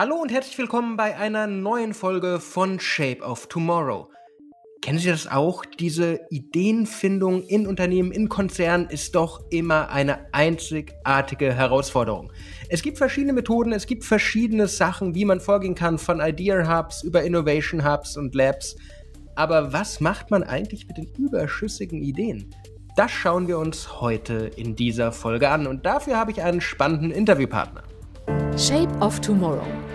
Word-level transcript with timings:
Hallo 0.00 0.14
und 0.14 0.32
herzlich 0.32 0.56
willkommen 0.56 0.96
bei 0.96 1.18
einer 1.18 1.46
neuen 1.46 1.92
Folge 1.92 2.40
von 2.40 2.80
Shape 2.80 3.20
of 3.20 3.48
Tomorrow. 3.48 4.08
Kennen 4.80 4.98
Sie 4.98 5.10
das 5.10 5.26
auch? 5.26 5.62
Diese 5.78 6.20
Ideenfindung 6.30 7.42
in 7.42 7.66
Unternehmen, 7.66 8.10
in 8.10 8.30
Konzernen 8.30 8.88
ist 8.88 9.14
doch 9.14 9.42
immer 9.50 9.90
eine 9.90 10.32
einzigartige 10.32 11.52
Herausforderung. 11.52 12.32
Es 12.70 12.80
gibt 12.80 12.96
verschiedene 12.96 13.34
Methoden, 13.34 13.74
es 13.74 13.86
gibt 13.86 14.06
verschiedene 14.06 14.68
Sachen, 14.68 15.14
wie 15.14 15.26
man 15.26 15.38
vorgehen 15.38 15.74
kann, 15.74 15.98
von 15.98 16.18
Idea 16.18 16.66
Hubs 16.66 17.02
über 17.02 17.22
Innovation 17.22 17.84
Hubs 17.84 18.16
und 18.16 18.34
Labs. 18.34 18.76
Aber 19.34 19.74
was 19.74 20.00
macht 20.00 20.30
man 20.30 20.42
eigentlich 20.42 20.88
mit 20.88 20.96
den 20.96 21.12
überschüssigen 21.18 22.02
Ideen? 22.02 22.54
Das 22.96 23.10
schauen 23.10 23.48
wir 23.48 23.58
uns 23.58 24.00
heute 24.00 24.50
in 24.56 24.76
dieser 24.76 25.12
Folge 25.12 25.50
an 25.50 25.66
und 25.66 25.84
dafür 25.84 26.16
habe 26.16 26.30
ich 26.30 26.40
einen 26.40 26.62
spannenden 26.62 27.10
Interviewpartner. 27.10 27.82
Shape 28.56 28.92
of 29.00 29.20
Tomorrow. 29.20 29.89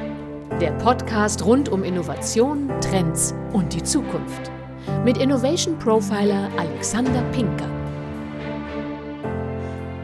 Der 0.61 0.71
Podcast 0.71 1.43
rund 1.43 1.67
um 1.67 1.83
Innovation, 1.83 2.71
Trends 2.79 3.33
und 3.51 3.73
die 3.73 3.83
Zukunft. 3.83 4.49
Mit 5.03 5.17
Innovation 5.17 5.77
Profiler 5.77 6.49
Alexander 6.57 7.21
Pinker. 7.33 7.69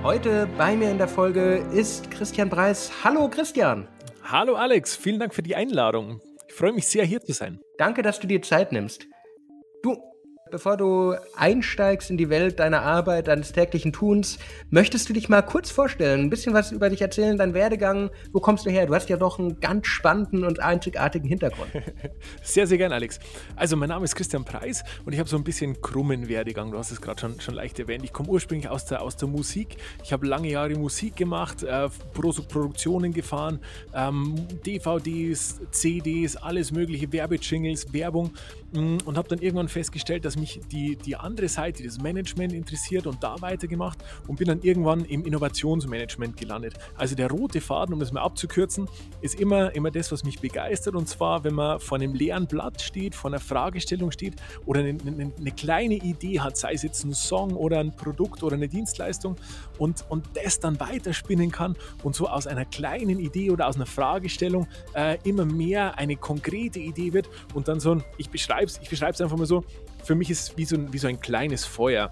Heute 0.03 0.49
bei 0.57 0.75
mir 0.75 0.91
in 0.91 0.97
der 0.97 1.07
Folge 1.07 1.63
ist 1.71 2.11
Christian 2.11 2.49
Preis. 2.49 2.91
Hallo 3.01 3.29
Christian. 3.29 3.87
Hallo 4.25 4.55
Alex, 4.55 4.93
vielen 4.93 5.21
Dank 5.21 5.33
für 5.33 5.41
die 5.41 5.55
Einladung. 5.55 6.19
Ich 6.49 6.53
freue 6.53 6.73
mich 6.73 6.85
sehr, 6.85 7.05
hier 7.05 7.21
zu 7.21 7.31
sein. 7.31 7.61
Danke, 7.77 8.01
dass 8.01 8.19
du 8.19 8.27
dir 8.27 8.41
Zeit 8.41 8.73
nimmst. 8.73 9.07
Bevor 10.51 10.75
du 10.75 11.15
einsteigst 11.37 12.09
in 12.09 12.17
die 12.17 12.29
Welt 12.29 12.59
deiner 12.59 12.81
Arbeit, 12.81 13.29
deines 13.29 13.53
täglichen 13.53 13.93
Tuns, 13.93 14.37
möchtest 14.69 15.07
du 15.07 15.13
dich 15.13 15.29
mal 15.29 15.41
kurz 15.41 15.71
vorstellen, 15.71 16.19
ein 16.19 16.29
bisschen 16.29 16.53
was 16.53 16.73
über 16.73 16.89
dich 16.89 17.01
erzählen, 17.01 17.37
dein 17.37 17.53
Werdegang, 17.53 18.09
wo 18.33 18.41
kommst 18.41 18.65
du 18.65 18.69
her? 18.69 18.85
Du 18.85 18.93
hast 18.93 19.07
ja 19.07 19.15
doch 19.15 19.39
einen 19.39 19.61
ganz 19.61 19.87
spannenden 19.87 20.43
und 20.43 20.59
einzigartigen 20.59 21.25
Hintergrund. 21.25 21.69
Sehr, 22.43 22.67
sehr 22.67 22.77
gern, 22.77 22.91
Alex. 22.91 23.19
Also, 23.55 23.77
mein 23.77 23.89
Name 23.89 24.03
ist 24.03 24.15
Christian 24.15 24.43
Preis 24.43 24.83
und 25.05 25.13
ich 25.13 25.19
habe 25.19 25.29
so 25.29 25.37
ein 25.37 25.43
bisschen 25.43 25.81
krummen 25.81 26.27
Werdegang. 26.27 26.71
Du 26.71 26.77
hast 26.77 26.91
es 26.91 26.99
gerade 26.99 27.21
schon, 27.21 27.39
schon 27.39 27.53
leicht 27.53 27.79
erwähnt. 27.79 28.03
Ich 28.03 28.11
komme 28.11 28.29
ursprünglich 28.29 28.69
aus 28.69 28.85
der, 28.85 29.01
aus 29.01 29.15
der 29.15 29.29
Musik. 29.29 29.77
Ich 30.03 30.11
habe 30.11 30.27
lange 30.27 30.49
Jahre 30.49 30.75
Musik 30.75 31.15
gemacht, 31.15 31.63
äh, 31.63 31.87
Produktionen 32.13 33.13
gefahren, 33.13 33.59
ähm, 33.93 34.35
DVDs, 34.65 35.61
CDs, 35.71 36.35
alles 36.35 36.71
mögliche, 36.71 37.11
Werbejingles, 37.11 37.93
Werbung 37.93 38.31
mm, 38.73 38.97
und 39.05 39.17
habe 39.17 39.29
dann 39.29 39.39
irgendwann 39.39 39.69
festgestellt, 39.69 40.25
dass 40.25 40.35
mich 40.41 40.59
die, 40.71 40.97
die 40.97 41.15
andere 41.15 41.47
Seite, 41.47 41.83
das 41.83 41.99
Management 41.99 42.51
interessiert 42.51 43.07
und 43.07 43.23
da 43.23 43.35
weitergemacht 43.39 43.99
und 44.27 44.37
bin 44.37 44.47
dann 44.47 44.61
irgendwann 44.61 45.05
im 45.05 45.25
Innovationsmanagement 45.25 46.35
gelandet. 46.35 46.73
Also 46.97 47.15
der 47.15 47.29
rote 47.29 47.61
Faden, 47.61 47.93
um 47.93 47.99
das 47.99 48.11
mal 48.11 48.21
abzukürzen, 48.21 48.89
ist 49.21 49.39
immer, 49.39 49.73
immer 49.73 49.91
das, 49.91 50.11
was 50.11 50.23
mich 50.23 50.39
begeistert 50.39 50.95
und 50.95 51.07
zwar, 51.07 51.43
wenn 51.43 51.53
man 51.53 51.79
vor 51.79 51.97
einem 51.97 52.13
leeren 52.13 52.47
Blatt 52.47 52.81
steht, 52.81 53.15
vor 53.15 53.31
einer 53.31 53.39
Fragestellung 53.39 54.11
steht 54.11 54.35
oder 54.65 54.81
eine, 54.81 54.97
eine, 55.05 55.31
eine 55.37 55.51
kleine 55.51 55.95
Idee 55.95 56.41
hat, 56.41 56.57
sei 56.57 56.73
es 56.73 56.83
jetzt 56.83 57.05
ein 57.05 57.13
Song 57.13 57.55
oder 57.55 57.79
ein 57.79 57.95
Produkt 57.95 58.43
oder 58.43 58.55
eine 58.55 58.67
Dienstleistung 58.67 59.37
und, 59.77 60.03
und 60.09 60.25
das 60.33 60.59
dann 60.59 60.79
weiterspinnen 60.79 61.51
kann 61.51 61.75
und 62.03 62.15
so 62.15 62.27
aus 62.27 62.47
einer 62.47 62.65
kleinen 62.65 63.19
Idee 63.19 63.51
oder 63.51 63.67
aus 63.67 63.75
einer 63.75 63.85
Fragestellung 63.85 64.67
äh, 64.93 65.17
immer 65.23 65.45
mehr 65.45 65.97
eine 65.97 66.15
konkrete 66.15 66.79
Idee 66.79 67.13
wird 67.13 67.29
und 67.53 67.67
dann 67.67 67.79
so 67.79 67.91
ein, 67.95 68.03
ich 68.17 68.29
beschreibe 68.29 68.65
es 68.65 68.79
ich 68.81 68.89
beschreib's 68.89 69.21
einfach 69.21 69.37
mal 69.37 69.45
so, 69.45 69.63
für 70.03 70.15
mich 70.15 70.29
ist 70.29 70.41
es 70.41 70.57
wie 70.57 70.65
so 70.65 70.75
ein, 70.75 70.93
wie 70.93 70.97
so 70.97 71.07
ein 71.07 71.19
kleines 71.19 71.65
Feuer 71.65 72.11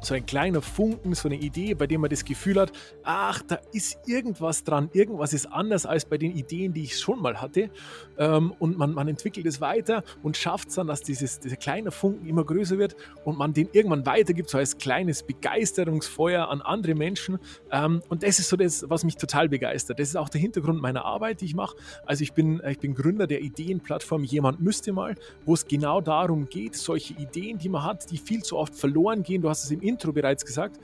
so 0.00 0.14
ein 0.14 0.24
kleiner 0.24 0.62
Funken, 0.62 1.14
so 1.14 1.28
eine 1.28 1.36
Idee, 1.36 1.74
bei 1.74 1.86
dem 1.86 2.00
man 2.00 2.10
das 2.10 2.24
Gefühl 2.24 2.60
hat, 2.60 2.72
ach, 3.02 3.42
da 3.42 3.58
ist 3.72 3.98
irgendwas 4.06 4.64
dran, 4.64 4.90
irgendwas 4.92 5.32
ist 5.32 5.46
anders 5.46 5.86
als 5.86 6.04
bei 6.04 6.18
den 6.18 6.32
Ideen, 6.32 6.72
die 6.72 6.84
ich 6.84 6.98
schon 6.98 7.20
mal 7.20 7.40
hatte. 7.40 7.70
Ähm, 8.16 8.54
und 8.58 8.78
man, 8.78 8.92
man 8.92 9.08
entwickelt 9.08 9.46
es 9.46 9.60
weiter 9.60 10.04
und 10.22 10.36
schafft 10.36 10.68
es 10.68 10.76
dann, 10.76 10.86
dass 10.86 11.00
dieses, 11.00 11.40
dieser 11.40 11.56
kleine 11.56 11.90
Funken 11.90 12.26
immer 12.26 12.44
größer 12.44 12.78
wird 12.78 12.96
und 13.24 13.38
man 13.38 13.52
den 13.52 13.68
irgendwann 13.72 14.06
weitergibt, 14.06 14.50
so 14.50 14.58
als 14.58 14.78
kleines 14.78 15.22
Begeisterungsfeuer 15.22 16.48
an 16.48 16.62
andere 16.62 16.94
Menschen. 16.94 17.38
Ähm, 17.72 18.02
und 18.08 18.22
das 18.22 18.38
ist 18.38 18.48
so 18.48 18.56
das, 18.56 18.84
was 18.88 19.04
mich 19.04 19.16
total 19.16 19.48
begeistert. 19.48 19.98
Das 19.98 20.08
ist 20.08 20.16
auch 20.16 20.28
der 20.28 20.40
Hintergrund 20.40 20.80
meiner 20.80 21.04
Arbeit, 21.04 21.40
die 21.40 21.46
ich 21.46 21.54
mache. 21.54 21.76
Also 22.06 22.22
ich 22.22 22.32
bin, 22.32 22.62
ich 22.66 22.78
bin 22.78 22.94
Gründer 22.94 23.26
der 23.26 23.40
Ideenplattform 23.40 24.24
Jemand 24.24 24.60
müsste 24.60 24.92
mal, 24.92 25.14
wo 25.44 25.54
es 25.54 25.66
genau 25.66 26.00
darum 26.00 26.48
geht, 26.48 26.76
solche 26.76 27.14
Ideen, 27.14 27.58
die 27.58 27.68
man 27.68 27.84
hat, 27.84 28.10
die 28.10 28.18
viel 28.18 28.42
zu 28.42 28.56
oft 28.56 28.74
verloren 28.74 29.22
gehen. 29.22 29.42
Du 29.42 29.48
hast 29.48 29.64
es 29.64 29.70
im 29.70 29.80
Intro 29.88 30.12
bereits 30.12 30.44
gesagt, 30.44 30.78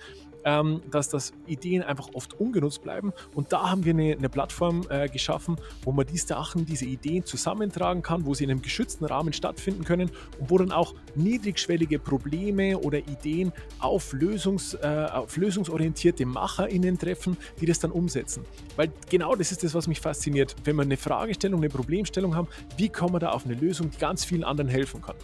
ähm, 0.44 0.82
dass 0.90 1.08
das 1.08 1.32
Ideen 1.46 1.82
einfach 1.82 2.08
oft 2.12 2.38
ungenutzt 2.38 2.82
bleiben. 2.82 3.12
Und 3.34 3.52
da 3.52 3.70
haben 3.70 3.84
wir 3.84 3.94
eine, 3.94 4.12
eine 4.12 4.28
Plattform 4.28 4.82
äh, 4.88 5.08
geschaffen, 5.08 5.56
wo 5.82 5.92
man 5.92 6.06
diese 6.06 6.28
Sachen, 6.28 6.66
diese 6.66 6.84
Ideen 6.84 7.24
zusammentragen 7.24 8.02
kann, 8.02 8.24
wo 8.26 8.34
sie 8.34 8.44
in 8.44 8.50
einem 8.50 8.62
geschützten 8.62 9.04
Rahmen 9.04 9.32
stattfinden 9.32 9.84
können 9.84 10.10
und 10.38 10.50
wo 10.50 10.58
dann 10.58 10.70
auch 10.70 10.94
niedrigschwellige 11.14 11.98
Probleme 11.98 12.78
oder 12.78 12.98
Ideen 12.98 13.52
auf, 13.78 14.12
Lösungs, 14.12 14.74
äh, 14.74 15.08
auf 15.10 15.36
lösungsorientierte 15.36 16.26
MacherInnen 16.26 16.98
treffen, 16.98 17.36
die 17.60 17.66
das 17.66 17.78
dann 17.78 17.90
umsetzen. 17.90 18.44
Weil 18.76 18.92
genau 19.08 19.34
das 19.34 19.50
ist 19.50 19.64
das, 19.64 19.74
was 19.74 19.86
mich 19.86 20.00
fasziniert. 20.00 20.54
Wenn 20.64 20.76
wir 20.76 20.82
eine 20.82 20.96
Fragestellung, 20.96 21.60
eine 21.60 21.70
Problemstellung 21.70 22.34
haben, 22.34 22.48
wie 22.76 22.88
kommen 22.88 23.14
wir 23.14 23.20
da 23.20 23.30
auf 23.30 23.44
eine 23.46 23.54
Lösung, 23.54 23.90
die 23.90 23.98
ganz 23.98 24.24
vielen 24.24 24.44
anderen 24.44 24.68
helfen 24.68 25.02
kann? 25.02 25.16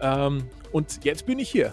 Ähm, 0.00 0.44
und 0.72 1.04
jetzt 1.04 1.26
bin 1.26 1.38
ich 1.38 1.48
hier. 1.48 1.72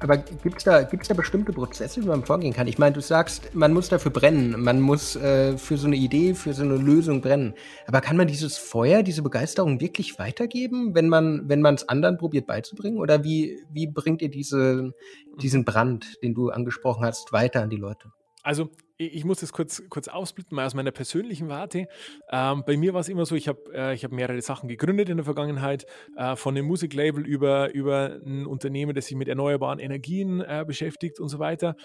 Aber 0.00 0.16
gibt 0.16 0.58
es 0.58 0.64
da, 0.64 0.82
gibt's 0.82 1.08
da 1.08 1.14
bestimmte 1.14 1.52
Prozesse, 1.52 2.02
wie 2.02 2.06
man 2.06 2.24
vorgehen 2.24 2.52
kann? 2.52 2.68
Ich 2.68 2.78
meine, 2.78 2.92
du 2.92 3.00
sagst, 3.00 3.54
man 3.54 3.72
muss 3.72 3.88
dafür 3.88 4.12
brennen, 4.12 4.62
man 4.62 4.80
muss 4.80 5.16
äh, 5.16 5.58
für 5.58 5.76
so 5.76 5.88
eine 5.88 5.96
Idee, 5.96 6.34
für 6.34 6.54
so 6.54 6.62
eine 6.62 6.76
Lösung 6.76 7.20
brennen. 7.20 7.54
Aber 7.86 8.00
kann 8.00 8.16
man 8.16 8.28
dieses 8.28 8.56
Feuer, 8.58 9.02
diese 9.02 9.22
Begeisterung 9.22 9.80
wirklich 9.80 10.18
weitergeben, 10.18 10.94
wenn 10.94 11.08
man 11.08 11.48
wenn 11.48 11.60
man 11.62 11.74
es 11.74 11.88
anderen 11.88 12.16
probiert 12.16 12.46
beizubringen? 12.46 12.98
Oder 12.98 13.24
wie, 13.24 13.60
wie 13.70 13.88
bringt 13.88 14.22
ihr 14.22 14.30
diese, 14.30 14.92
diesen 15.40 15.64
Brand, 15.64 16.22
den 16.22 16.34
du 16.34 16.50
angesprochen 16.50 17.04
hast, 17.04 17.32
weiter 17.32 17.62
an 17.62 17.70
die 17.70 17.76
Leute? 17.76 18.12
Also 18.44 18.70
ich 18.98 19.24
muss 19.24 19.40
das 19.40 19.52
kurz, 19.52 19.82
kurz 19.88 20.08
ausblitten, 20.08 20.56
mal 20.56 20.66
aus 20.66 20.74
meiner 20.74 20.90
persönlichen 20.90 21.48
Warte. 21.48 21.86
Ähm, 22.30 22.64
bei 22.66 22.76
mir 22.76 22.94
war 22.94 23.00
es 23.00 23.08
immer 23.08 23.24
so, 23.24 23.36
ich 23.36 23.46
habe 23.46 23.72
äh, 23.72 23.96
hab 23.96 24.12
mehrere 24.12 24.42
Sachen 24.42 24.68
gegründet 24.68 25.08
in 25.08 25.16
der 25.16 25.24
Vergangenheit, 25.24 25.86
äh, 26.16 26.34
von 26.34 26.56
einem 26.56 26.66
Musiklabel 26.66 27.24
über, 27.24 27.72
über 27.72 28.18
ein 28.24 28.46
Unternehmen, 28.46 28.94
das 28.94 29.06
sich 29.06 29.16
mit 29.16 29.28
erneuerbaren 29.28 29.78
Energien 29.78 30.40
äh, 30.40 30.64
beschäftigt 30.66 31.20
und 31.20 31.28
so 31.28 31.38
weiter. 31.38 31.76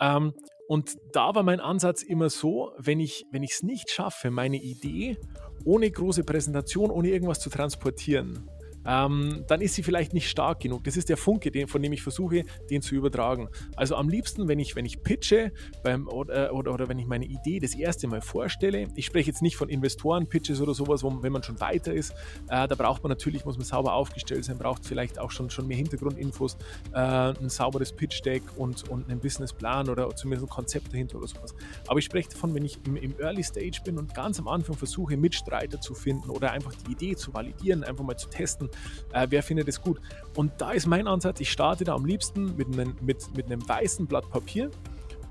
Ähm, 0.00 0.32
und 0.66 0.96
da 1.12 1.34
war 1.34 1.42
mein 1.42 1.60
Ansatz 1.60 2.02
immer 2.02 2.30
so, 2.30 2.72
wenn 2.78 3.00
ich 3.00 3.24
es 3.32 3.62
nicht 3.62 3.90
schaffe, 3.90 4.30
meine 4.30 4.56
Idee 4.56 5.16
ohne 5.64 5.90
große 5.90 6.24
Präsentation, 6.24 6.90
ohne 6.90 7.08
irgendwas 7.08 7.40
zu 7.40 7.50
transportieren, 7.50 8.48
ähm, 8.86 9.44
dann 9.48 9.60
ist 9.60 9.74
sie 9.74 9.82
vielleicht 9.82 10.14
nicht 10.14 10.28
stark 10.28 10.60
genug. 10.60 10.84
Das 10.84 10.96
ist 10.96 11.08
der 11.08 11.16
Funke, 11.16 11.50
den, 11.50 11.68
von 11.68 11.82
dem 11.82 11.92
ich 11.92 12.02
versuche, 12.02 12.44
den 12.70 12.82
zu 12.82 12.94
übertragen. 12.94 13.48
Also 13.76 13.96
am 13.96 14.08
liebsten, 14.08 14.48
wenn 14.48 14.58
ich, 14.58 14.76
wenn 14.76 14.84
ich 14.84 15.02
pitche 15.02 15.52
beim, 15.82 16.08
oder, 16.08 16.54
oder, 16.54 16.72
oder 16.72 16.88
wenn 16.88 16.98
ich 16.98 17.06
meine 17.06 17.26
Idee 17.26 17.60
das 17.60 17.74
erste 17.74 18.06
Mal 18.08 18.20
vorstelle, 18.20 18.88
ich 18.94 19.06
spreche 19.06 19.30
jetzt 19.30 19.42
nicht 19.42 19.56
von 19.56 19.68
Investoren-Pitches 19.68 20.60
oder 20.60 20.74
sowas, 20.74 21.02
wo, 21.02 21.22
wenn 21.22 21.32
man 21.32 21.42
schon 21.42 21.60
weiter 21.60 21.92
ist, 21.92 22.12
äh, 22.48 22.66
da 22.66 22.74
braucht 22.74 23.02
man 23.02 23.10
natürlich, 23.10 23.44
muss 23.44 23.56
man 23.56 23.64
sauber 23.64 23.94
aufgestellt 23.94 24.44
sein, 24.44 24.58
braucht 24.58 24.84
vielleicht 24.84 25.18
auch 25.18 25.30
schon, 25.30 25.50
schon 25.50 25.66
mehr 25.66 25.76
Hintergrundinfos, 25.76 26.56
äh, 26.92 26.98
ein 26.98 27.48
sauberes 27.48 27.92
Pitch-Deck 27.92 28.42
und, 28.56 28.88
und 28.88 29.08
einen 29.10 29.20
Businessplan 29.20 29.88
oder 29.88 30.14
zumindest 30.16 30.46
ein 30.46 30.50
Konzept 30.50 30.92
dahinter 30.92 31.18
oder 31.18 31.28
sowas. 31.28 31.54
Aber 31.86 31.98
ich 31.98 32.04
spreche 32.04 32.30
davon, 32.30 32.54
wenn 32.54 32.64
ich 32.64 32.78
im, 32.86 32.96
im 32.96 33.18
Early 33.18 33.42
Stage 33.42 33.80
bin 33.84 33.98
und 33.98 34.14
ganz 34.14 34.38
am 34.38 34.48
Anfang 34.48 34.76
versuche, 34.76 35.16
Mitstreiter 35.16 35.80
zu 35.80 35.94
finden 35.94 36.30
oder 36.30 36.52
einfach 36.52 36.74
die 36.74 36.92
Idee 36.92 37.16
zu 37.16 37.32
validieren, 37.34 37.84
einfach 37.84 38.04
mal 38.04 38.16
zu 38.16 38.28
testen, 38.28 38.69
äh, 39.12 39.26
wer 39.30 39.42
findet 39.42 39.68
es 39.68 39.80
gut. 39.80 40.00
Und 40.36 40.52
da 40.58 40.72
ist 40.72 40.86
mein 40.86 41.06
Ansatz, 41.06 41.40
ich 41.40 41.50
starte 41.50 41.84
da 41.84 41.94
am 41.94 42.04
liebsten 42.04 42.56
mit 42.56 42.68
einem, 42.68 42.96
mit, 43.00 43.36
mit 43.36 43.46
einem 43.46 43.66
weißen 43.68 44.06
Blatt 44.06 44.28
Papier 44.30 44.70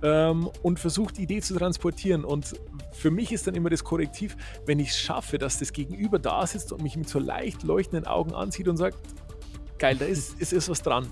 ähm, 0.01 0.49
und 0.61 0.79
versuche 0.79 1.13
die 1.13 1.23
Idee 1.23 1.41
zu 1.41 1.55
transportieren. 1.55 2.25
Und 2.25 2.53
für 2.91 3.11
mich 3.11 3.31
ist 3.31 3.47
dann 3.47 3.55
immer 3.55 3.69
das 3.69 3.83
Korrektiv, 3.83 4.35
wenn 4.65 4.79
ich 4.79 4.89
es 4.89 4.99
schaffe, 4.99 5.37
dass 5.37 5.59
das 5.59 5.73
Gegenüber 5.73 6.19
da 6.19 6.45
sitzt 6.45 6.71
und 6.71 6.81
mich 6.81 6.97
mit 6.97 7.09
so 7.09 7.19
leicht 7.19 7.63
leuchtenden 7.63 8.07
Augen 8.07 8.33
ansieht 8.33 8.67
und 8.67 8.77
sagt, 8.77 8.97
geil, 9.79 9.95
da 9.97 10.05
ist, 10.05 10.39
ist, 10.39 10.53
ist 10.53 10.69
was 10.69 10.81
dran. 10.81 11.07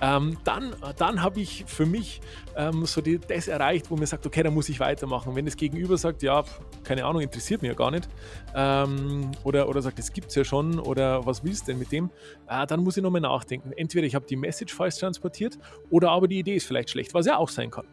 Ähm, 0.00 0.36
dann 0.44 0.74
dann 0.96 1.22
habe 1.22 1.40
ich 1.40 1.64
für 1.66 1.86
mich 1.86 2.20
ähm, 2.56 2.86
so 2.86 3.00
die, 3.00 3.18
das 3.18 3.48
erreicht, 3.48 3.90
wo 3.90 3.96
mir 3.96 4.06
sagt, 4.06 4.26
okay, 4.26 4.42
da 4.42 4.50
muss 4.50 4.68
ich 4.68 4.80
weitermachen. 4.80 5.34
Wenn 5.34 5.44
das 5.44 5.56
Gegenüber 5.56 5.96
sagt, 5.96 6.22
ja, 6.22 6.44
keine 6.84 7.04
Ahnung, 7.04 7.22
interessiert 7.22 7.62
mich 7.62 7.70
ja 7.70 7.74
gar 7.74 7.90
nicht, 7.90 8.08
ähm, 8.54 9.30
oder, 9.44 9.68
oder 9.68 9.82
sagt, 9.82 9.98
das 9.98 10.12
gibt 10.12 10.28
es 10.28 10.34
ja 10.34 10.44
schon, 10.44 10.78
oder 10.78 11.24
was 11.26 11.44
willst 11.44 11.62
du 11.62 11.72
denn 11.72 11.78
mit 11.78 11.92
dem, 11.92 12.10
äh, 12.48 12.66
dann 12.66 12.80
muss 12.80 12.96
ich 12.96 13.02
nochmal 13.02 13.20
nachdenken. 13.20 13.72
Entweder 13.72 14.06
ich 14.06 14.14
habe 14.14 14.26
die 14.26 14.36
Message 14.36 14.74
falsch 14.74 14.98
transportiert, 14.98 15.58
oder 15.90 16.10
aber 16.10 16.28
die 16.28 16.38
Idee 16.38 16.56
ist 16.56 16.66
vielleicht 16.66 16.90
schlecht, 16.90 17.14
was 17.14 17.26
ja 17.26 17.36
auch 17.36 17.48
sein 17.48 17.70
kann. 17.70 17.86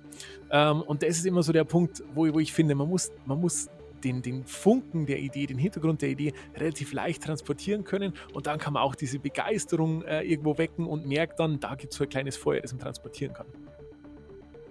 Ähm, 0.52 0.82
und 0.82 1.04
das 1.04 1.18
ist 1.18 1.26
immer 1.26 1.44
so 1.44 1.52
der 1.52 1.64
Punkt, 1.64 2.04
wo, 2.14 2.34
wo 2.34 2.40
ich 2.40 2.54
finde, 2.54 2.76
man 2.76 2.88
muss, 2.88 3.12
man 3.26 3.40
muss 3.40 3.70
den, 4.04 4.22
den 4.22 4.46
Funken 4.46 5.06
der 5.06 5.20
Idee, 5.20 5.46
den 5.46 5.58
Hintergrund 5.58 6.02
der 6.02 6.10
Idee 6.10 6.34
relativ 6.56 6.94
leicht 6.94 7.24
transportieren 7.24 7.84
können. 7.84 8.14
Und 8.34 8.48
dann 8.48 8.60
kann 8.60 8.74
man 8.74 8.84
auch 8.84 8.96
diese 8.96 9.20
Begeisterung 9.20 10.04
äh, 10.04 10.22
irgendwo 10.22 10.58
wecken 10.58 10.86
und 10.86 11.06
merkt 11.06 11.40
dann, 11.40 11.60
da 11.60 11.76
gibt 11.76 11.94
es 11.94 11.98
so 11.98 12.04
ein 12.04 12.10
kleines 12.10 12.38
Feuer, 12.38 12.62
das 12.62 12.74
man 12.74 12.82
transportieren 12.82 13.34
kann. 13.34 13.48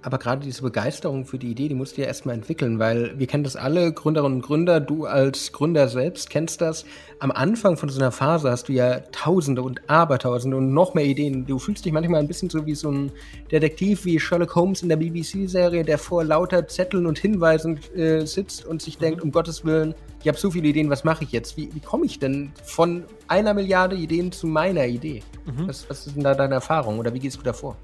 Aber 0.03 0.19
gerade 0.19 0.45
diese 0.45 0.63
Begeisterung 0.63 1.27
für 1.27 1.39
die 1.39 1.51
Idee, 1.51 1.69
die 1.69 1.75
musst 1.75 1.97
du 1.97 2.03
ja 2.03 2.07
erstmal 2.07 2.37
entwickeln, 2.37 2.79
weil 2.79 3.19
wir 3.19 3.27
kennen 3.27 3.43
das 3.43 3.57
alle, 3.57 3.93
Gründerinnen 3.93 4.39
und 4.39 4.43
Gründer, 4.43 4.81
du 4.81 5.07
als 5.07 5.53
Gründer 5.53 5.89
selbst 5.89 6.31
kennst 6.31 6.61
das. 6.61 6.85
Am 7.19 7.33
Anfang 7.33 7.77
von 7.77 7.89
so 7.89 8.01
einer 8.01 8.13
Phase 8.13 8.51
hast 8.51 8.69
du 8.69 8.73
ja 8.73 9.01
Tausende 9.11 9.63
und 9.63 9.89
Abertausende 9.91 10.57
und 10.57 10.73
noch 10.73 10.95
mehr 10.95 11.05
Ideen. 11.05 11.47
Du 11.47 11.59
fühlst 11.59 11.85
dich 11.85 11.93
manchmal 11.93 12.21
ein 12.21 12.29
bisschen 12.29 12.49
so 12.49 12.65
wie 12.65 12.75
so 12.75 12.91
ein 12.91 13.13
Detektiv 13.51 14.05
wie 14.05 14.21
Sherlock 14.21 14.55
Holmes 14.55 14.83
in 14.83 14.89
der 14.89 14.97
BBC-Serie, 14.97 15.85
der 15.85 15.99
vor 15.99 16.23
lauter 16.23 16.69
Zetteln 16.69 17.07
und 17.07 17.19
Hinweisen 17.19 17.81
äh, 17.97 18.25
sitzt 18.25 18.65
und 18.67 18.81
sich 18.81 18.99
denkt, 18.99 19.19
mhm. 19.19 19.25
um 19.25 19.33
Gottes 19.33 19.65
Willen, 19.65 19.95
ich 20.21 20.29
habe 20.29 20.39
so 20.39 20.51
viele 20.51 20.69
Ideen, 20.69 20.91
was 20.91 21.05
mache 21.05 21.25
ich 21.25 21.33
jetzt? 21.33 21.57
Wie, 21.57 21.73
wie 21.75 21.81
komme 21.81 22.07
ich 22.07 22.19
denn 22.19 22.53
von 22.65 23.05
einer 23.29 23.55
Milliarde 23.55 23.97
Ideen 23.97 24.33
zu 24.33 24.47
meiner 24.47 24.87
Idee? 24.87 25.23
Mhm. 25.47 25.69
Was, 25.69 25.89
was 25.89 26.07
ist 26.07 26.17
denn 26.17 26.25
da 26.25 26.35
deine 26.35 26.55
Erfahrung 26.55 26.99
oder 26.99 27.13
wie 27.15 27.21
gehst 27.21 27.39
du 27.39 27.43
davor? 27.43 27.77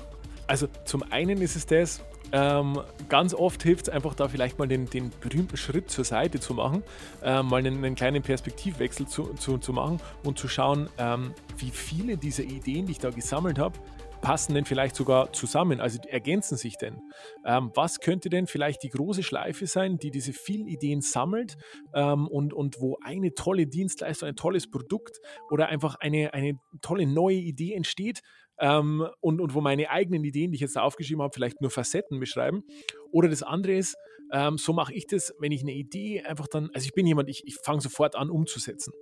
Also 0.46 0.69
zum 0.85 1.02
einen 1.11 1.41
ist 1.41 1.56
es 1.56 1.67
das, 1.67 2.02
ähm, 2.32 2.81
ganz 3.08 3.32
oft 3.32 3.62
hilft 3.62 3.88
es 3.88 3.94
einfach 3.94 4.14
da 4.14 4.29
vielleicht 4.29 4.58
mal 4.58 4.67
den, 4.67 4.87
den, 4.87 5.11
berühmten 5.20 5.56
Schritt 5.56 5.91
zur 5.91 6.05
Seite 6.05 6.41
zu 6.41 6.55
machen, 6.55 6.82
äh, 7.23 7.43
mal 7.43 7.58
einen, 7.58 7.76
einen, 7.85 7.94
kleinen 7.94 8.23
Perspektivwechsel 8.23 9.06
zu, 9.06 9.35
zu, 9.35 9.58
zu 9.58 9.73
machen 9.73 10.00
und 10.25 10.38
zu 10.38 10.49
schauen, 10.49 10.88
ähm, 10.99 11.32
wie 11.58 11.70
viele 11.70 12.17
dieser 12.17 12.43
Ideen, 12.43 12.87
die 12.87 12.93
ich 12.93 12.99
da 12.99 13.11
gesammelt 13.11 13.58
habe, 13.58 13.79
passen 14.25 14.55
denn 14.55 14.64
vielleicht 14.64 14.96
sogar 14.96 15.35
zusammen, 15.35 15.81
also 15.81 15.99
ergänzen 16.08 16.56
sich 16.56 16.79
denn? 16.79 16.99
Ähm, 17.44 17.70
was 17.75 18.00
könnte 18.00 18.31
denn 18.31 18.47
vielleicht 18.47 18.82
die 18.82 18.88
große 18.88 19.23
Schleife 19.23 19.67
sein, 19.67 19.99
die 19.99 20.11
diese 20.11 20.32
vielen 20.32 20.67
Ideen 20.67 21.02
sammelt 21.02 21.56
ähm, 21.94 22.26
und, 22.26 22.55
und 22.55 22.81
wo 22.81 22.97
eine 23.05 23.35
tolle 23.35 23.67
Dienstleistung, 23.67 24.31
ein 24.31 24.37
tolles 24.37 24.70
Produkt 24.70 25.19
oder 25.50 25.69
einfach 25.69 25.97
eine, 25.97 26.32
eine 26.32 26.58
tolle 26.81 27.06
neue 27.06 27.37
Idee 27.37 27.75
entsteht, 27.75 28.23
ähm, 28.60 29.06
und, 29.20 29.40
und 29.40 29.54
wo 29.54 29.60
meine 29.60 29.90
eigenen 29.90 30.24
Ideen, 30.24 30.50
die 30.50 30.56
ich 30.56 30.60
jetzt 30.60 30.76
da 30.76 30.82
aufgeschrieben 30.82 31.22
habe, 31.22 31.32
vielleicht 31.34 31.60
nur 31.60 31.70
Facetten 31.70 32.20
beschreiben. 32.20 32.64
Oder 33.10 33.28
das 33.28 33.42
andere 33.42 33.74
ist, 33.74 33.96
ähm, 34.32 34.58
so 34.58 34.72
mache 34.72 34.94
ich 34.94 35.06
das, 35.06 35.34
wenn 35.38 35.52
ich 35.52 35.62
eine 35.62 35.72
Idee 35.72 36.22
einfach 36.22 36.48
dann, 36.48 36.70
also 36.72 36.84
ich 36.84 36.92
bin 36.92 37.06
jemand, 37.06 37.28
ich, 37.28 37.42
ich 37.46 37.56
fange 37.56 37.80
sofort 37.80 38.16
an 38.16 38.30
umzusetzen 38.30 38.92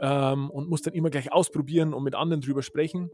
ähm, 0.00 0.50
und 0.50 0.68
muss 0.68 0.82
dann 0.82 0.94
immer 0.94 1.10
gleich 1.10 1.32
ausprobieren 1.32 1.94
und 1.94 2.02
mit 2.02 2.14
anderen 2.14 2.40
drüber 2.40 2.62
sprechen. 2.62 3.10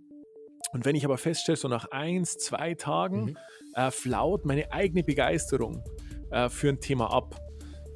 Und 0.72 0.84
wenn 0.84 0.96
ich 0.96 1.04
aber 1.04 1.18
feststelle, 1.18 1.56
so 1.56 1.68
nach 1.68 1.86
eins, 1.90 2.38
zwei 2.38 2.74
Tagen 2.74 3.24
mhm. 3.24 3.36
äh, 3.74 3.90
flaut 3.90 4.44
meine 4.44 4.72
eigene 4.72 5.02
Begeisterung 5.02 5.84
äh, 6.30 6.48
für 6.48 6.68
ein 6.68 6.80
Thema 6.80 7.12
ab 7.12 7.45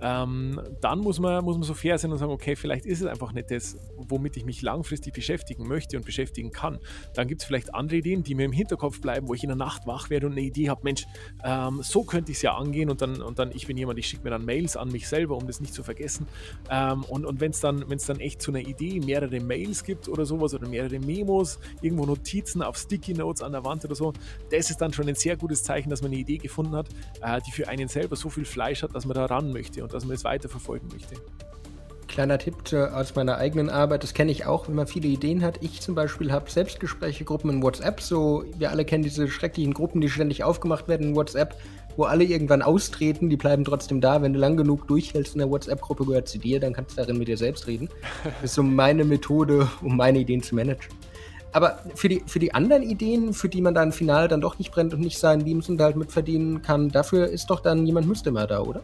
ähm, 0.02 0.60
dann 0.80 0.98
muss 0.98 1.18
man, 1.18 1.44
muss 1.44 1.56
man 1.56 1.64
so 1.64 1.74
fair 1.74 1.98
sein 1.98 2.12
und 2.12 2.18
sagen, 2.18 2.32
okay, 2.32 2.56
vielleicht 2.56 2.86
ist 2.86 3.00
es 3.00 3.06
einfach 3.06 3.32
nicht 3.32 3.50
das, 3.50 3.76
womit 3.96 4.36
ich 4.36 4.44
mich 4.44 4.62
langfristig 4.62 5.14
beschäftigen 5.14 5.66
möchte 5.66 5.96
und 5.96 6.04
beschäftigen 6.04 6.52
kann. 6.52 6.78
Dann 7.14 7.28
gibt 7.28 7.42
es 7.42 7.46
vielleicht 7.46 7.74
andere 7.74 7.98
Ideen, 7.98 8.22
die 8.22 8.34
mir 8.34 8.44
im 8.44 8.52
Hinterkopf 8.52 9.00
bleiben, 9.00 9.28
wo 9.28 9.34
ich 9.34 9.42
in 9.42 9.48
der 9.48 9.56
Nacht 9.56 9.86
wach 9.86 10.10
werde 10.10 10.26
und 10.26 10.32
eine 10.32 10.42
Idee 10.42 10.68
habe, 10.68 10.80
Mensch, 10.84 11.06
ähm, 11.44 11.80
so 11.82 12.04
könnte 12.04 12.32
ich 12.32 12.38
es 12.38 12.42
ja 12.42 12.54
angehen 12.54 12.90
und 12.90 13.00
dann, 13.00 13.22
und 13.22 13.38
dann, 13.38 13.50
ich 13.52 13.66
bin 13.66 13.76
jemand, 13.76 13.98
ich 13.98 14.06
schicke 14.06 14.24
mir 14.24 14.30
dann 14.30 14.44
Mails 14.44 14.76
an 14.76 14.90
mich 14.90 15.08
selber, 15.08 15.36
um 15.36 15.46
das 15.46 15.60
nicht 15.60 15.74
zu 15.74 15.82
vergessen. 15.82 16.26
Ähm, 16.70 17.04
und 17.04 17.24
und 17.24 17.40
wenn 17.40 17.52
es 17.52 17.60
dann, 17.60 17.84
dann 17.88 18.20
echt 18.20 18.42
zu 18.42 18.50
einer 18.50 18.66
Idee 18.66 19.00
mehrere 19.00 19.38
Mails 19.40 19.84
gibt 19.84 20.08
oder 20.08 20.26
sowas 20.26 20.52
oder 20.52 20.68
mehrere 20.68 20.98
Memos, 20.98 21.60
irgendwo 21.80 22.06
Notizen 22.06 22.62
auf 22.62 22.76
Sticky 22.76 23.14
Notes 23.14 23.40
an 23.42 23.52
der 23.52 23.64
Wand 23.64 23.84
oder 23.84 23.94
so, 23.94 24.12
das 24.50 24.70
ist 24.70 24.80
dann 24.80 24.92
schon 24.92 25.08
ein 25.08 25.14
sehr 25.14 25.36
gutes 25.36 25.62
Zeichen, 25.62 25.90
dass 25.90 26.02
man 26.02 26.10
eine 26.10 26.20
Idee 26.20 26.38
gefunden 26.38 26.74
hat, 26.74 26.88
äh, 27.22 27.40
die 27.46 27.52
für 27.52 27.68
einen 27.68 27.88
selber 27.88 28.16
so 28.16 28.30
viel 28.30 28.44
Fleisch 28.44 28.82
hat, 28.82 28.94
dass 28.94 29.06
man 29.06 29.14
da 29.14 29.26
ran 29.26 29.52
möchte 29.52 29.82
und 29.82 29.89
dass 29.90 30.04
man 30.04 30.14
es 30.14 30.24
weiterverfolgen 30.24 30.88
möchte. 30.92 31.16
Kleiner 32.08 32.38
Tipp 32.38 32.72
aus 32.72 33.14
meiner 33.14 33.36
eigenen 33.36 33.70
Arbeit, 33.70 34.02
das 34.02 34.14
kenne 34.14 34.32
ich 34.32 34.44
auch, 34.44 34.66
wenn 34.66 34.74
man 34.74 34.88
viele 34.88 35.06
Ideen 35.06 35.44
hat. 35.44 35.62
Ich 35.62 35.80
zum 35.80 35.94
Beispiel 35.94 36.32
habe 36.32 36.50
Selbstgespräche, 36.50 37.24
Gruppen 37.24 37.50
in 37.50 37.62
WhatsApp, 37.62 38.00
so 38.00 38.44
wir 38.58 38.70
alle 38.70 38.84
kennen 38.84 39.04
diese 39.04 39.28
schrecklichen 39.28 39.74
Gruppen, 39.74 40.00
die 40.00 40.08
ständig 40.08 40.42
aufgemacht 40.42 40.88
werden 40.88 41.10
in 41.10 41.14
WhatsApp, 41.14 41.54
wo 41.96 42.04
alle 42.04 42.24
irgendwann 42.24 42.62
austreten, 42.62 43.30
die 43.30 43.36
bleiben 43.36 43.64
trotzdem 43.64 44.00
da. 44.00 44.22
Wenn 44.22 44.32
du 44.32 44.40
lang 44.40 44.56
genug 44.56 44.88
durchhältst 44.88 45.34
in 45.34 45.38
der 45.38 45.50
WhatsApp-Gruppe, 45.50 46.04
gehört 46.04 46.28
sie 46.28 46.40
dir, 46.40 46.58
dann 46.58 46.72
kannst 46.72 46.92
du 46.92 46.96
darin 46.96 47.16
mit 47.16 47.28
dir 47.28 47.36
selbst 47.36 47.66
reden. 47.66 47.88
Das 48.24 48.50
ist 48.50 48.54
so 48.54 48.62
meine 48.62 49.04
Methode, 49.04 49.68
um 49.80 49.96
meine 49.96 50.18
Ideen 50.18 50.42
zu 50.42 50.54
managen. 50.54 50.92
Aber 51.52 51.80
für 51.94 52.08
die, 52.08 52.22
für 52.26 52.38
die 52.38 52.54
anderen 52.54 52.82
Ideen, 52.82 53.32
für 53.34 53.48
die 53.48 53.60
man 53.60 53.74
dann 53.74 53.92
final 53.92 54.28
dann 54.28 54.40
doch 54.40 54.58
nicht 54.58 54.72
brennt 54.72 54.94
und 54.94 55.00
nicht 55.00 55.18
seinen 55.18 55.40
Lebensunterhalt 55.40 55.96
mitverdienen 55.96 56.62
kann, 56.62 56.88
dafür 56.88 57.28
ist 57.28 57.50
doch 57.50 57.60
dann 57.60 57.86
jemand 57.86 58.06
müsste 58.06 58.30
mal 58.30 58.46
da, 58.46 58.60
oder? 58.60 58.82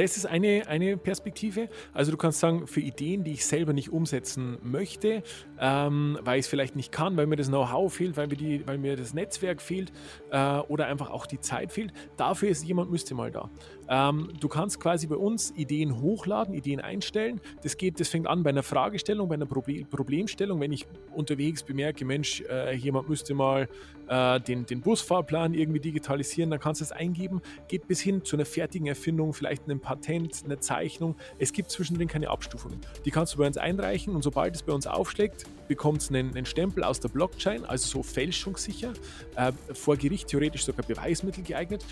Das 0.00 0.16
ist 0.16 0.24
eine, 0.24 0.66
eine 0.66 0.96
Perspektive. 0.96 1.68
Also 1.92 2.10
du 2.10 2.16
kannst 2.16 2.40
sagen, 2.40 2.66
für 2.66 2.80
Ideen, 2.80 3.22
die 3.22 3.32
ich 3.32 3.44
selber 3.44 3.74
nicht 3.74 3.90
umsetzen 3.90 4.56
möchte, 4.62 5.22
ähm, 5.58 6.18
weil 6.22 6.38
ich 6.38 6.46
es 6.46 6.48
vielleicht 6.48 6.74
nicht 6.74 6.90
kann, 6.90 7.18
weil 7.18 7.26
mir 7.26 7.36
das 7.36 7.48
Know-how 7.48 7.92
fehlt, 7.92 8.16
weil 8.16 8.26
mir, 8.28 8.36
die, 8.36 8.66
weil 8.66 8.78
mir 8.78 8.96
das 8.96 9.12
Netzwerk 9.12 9.60
fehlt 9.60 9.92
äh, 10.30 10.56
oder 10.60 10.86
einfach 10.86 11.10
auch 11.10 11.26
die 11.26 11.38
Zeit 11.38 11.70
fehlt, 11.70 11.92
dafür 12.16 12.48
ist 12.48 12.64
jemand 12.64 12.90
müsste 12.90 13.14
mal 13.14 13.30
da. 13.30 13.50
Ähm, 13.90 14.28
du 14.38 14.48
kannst 14.48 14.78
quasi 14.78 15.08
bei 15.08 15.16
uns 15.16 15.52
Ideen 15.56 16.00
hochladen, 16.00 16.54
Ideen 16.54 16.80
einstellen. 16.80 17.40
Das 17.64 17.76
geht, 17.76 17.98
das 17.98 18.08
fängt 18.08 18.28
an 18.28 18.44
bei 18.44 18.50
einer 18.50 18.62
Fragestellung, 18.62 19.28
bei 19.28 19.34
einer 19.34 19.46
Proble 19.46 19.84
Problemstellung. 19.84 20.60
Wenn 20.60 20.72
ich 20.72 20.86
unterwegs 21.12 21.64
bemerke, 21.64 22.04
Mensch, 22.04 22.40
äh, 22.48 22.72
jemand 22.74 23.08
müsste 23.08 23.34
mal 23.34 23.68
äh, 24.06 24.40
den, 24.40 24.64
den 24.64 24.80
Busfahrplan 24.80 25.54
irgendwie 25.54 25.80
digitalisieren, 25.80 26.50
dann 26.50 26.60
kannst 26.60 26.80
du 26.80 26.84
es 26.84 26.92
eingeben. 26.92 27.42
Geht 27.66 27.88
bis 27.88 28.00
hin 28.00 28.24
zu 28.24 28.36
einer 28.36 28.44
fertigen 28.44 28.86
Erfindung, 28.86 29.32
vielleicht 29.32 29.64
einem 29.64 29.80
Patent, 29.80 30.44
einer 30.44 30.60
Zeichnung. 30.60 31.16
Es 31.40 31.52
gibt 31.52 31.72
zwischendrin 31.72 32.06
keine 32.06 32.30
Abstufungen. 32.30 32.78
Die 33.04 33.10
kannst 33.10 33.34
du 33.34 33.38
bei 33.38 33.46
uns 33.46 33.56
einreichen 33.56 34.14
und 34.14 34.22
sobald 34.22 34.54
es 34.54 34.62
bei 34.62 34.72
uns 34.72 34.86
aufschlägt, 34.86 35.46
bekommt 35.66 36.02
es 36.02 36.10
einen, 36.10 36.36
einen, 36.36 36.46
Stempel 36.46 36.84
aus 36.84 37.00
der 37.00 37.08
Blockchain, 37.08 37.64
also 37.64 37.86
so 37.86 38.02
fälschungssicher, 38.04 38.92
äh, 39.34 39.52
vor 39.72 39.96
Gericht 39.96 40.28
theoretisch 40.28 40.64
sogar 40.64 40.86
Beweismittel 40.86 41.42
geeignet 41.42 41.84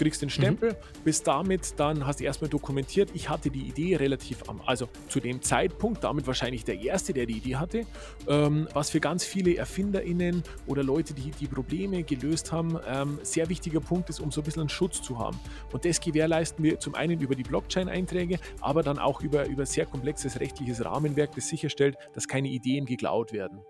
kriegst 0.00 0.22
den 0.22 0.28
mhm. 0.28 0.30
Stempel, 0.30 0.70
mhm. 0.70 1.02
bist 1.04 1.26
damit 1.26 1.78
dann, 1.78 2.06
hast 2.06 2.20
du 2.20 2.24
erstmal 2.24 2.48
dokumentiert, 2.48 3.10
ich 3.12 3.28
hatte 3.28 3.50
die 3.50 3.68
Idee 3.68 3.96
relativ 3.96 4.48
am, 4.48 4.62
also 4.64 4.88
zu 5.08 5.20
dem 5.20 5.42
Zeitpunkt, 5.42 6.02
damit 6.04 6.26
wahrscheinlich 6.26 6.64
der 6.64 6.80
Erste, 6.80 7.12
der 7.12 7.26
die 7.26 7.36
Idee 7.36 7.56
hatte, 7.56 7.82
ähm, 8.26 8.66
was 8.72 8.90
für 8.90 9.00
ganz 9.00 9.24
viele 9.24 9.56
ErfinderInnen 9.56 10.42
oder 10.66 10.82
Leute, 10.82 11.12
die 11.12 11.30
die 11.30 11.46
Probleme 11.46 12.02
gelöst 12.02 12.50
haben, 12.50 12.78
ähm, 12.88 13.18
sehr 13.22 13.48
wichtiger 13.50 13.80
Punkt 13.80 14.08
ist, 14.08 14.20
um 14.20 14.30
so 14.30 14.40
ein 14.40 14.44
bisschen 14.44 14.60
einen 14.60 14.68
Schutz 14.70 15.02
zu 15.02 15.18
haben. 15.18 15.38
Und 15.70 15.84
das 15.84 16.00
gewährleisten 16.00 16.64
wir 16.64 16.80
zum 16.80 16.94
einen 16.94 17.20
über 17.20 17.34
die 17.34 17.42
Blockchain-Einträge, 17.42 18.38
aber 18.60 18.82
dann 18.82 18.98
auch 18.98 19.20
über, 19.20 19.46
über 19.46 19.66
sehr 19.66 19.84
komplexes 19.84 20.40
rechtliches 20.40 20.82
Rahmenwerk, 20.82 21.34
das 21.34 21.48
sicherstellt, 21.48 21.96
dass 22.14 22.26
keine 22.26 22.48
Ideen 22.48 22.86
geklaut 22.86 23.32
werden. 23.32 23.60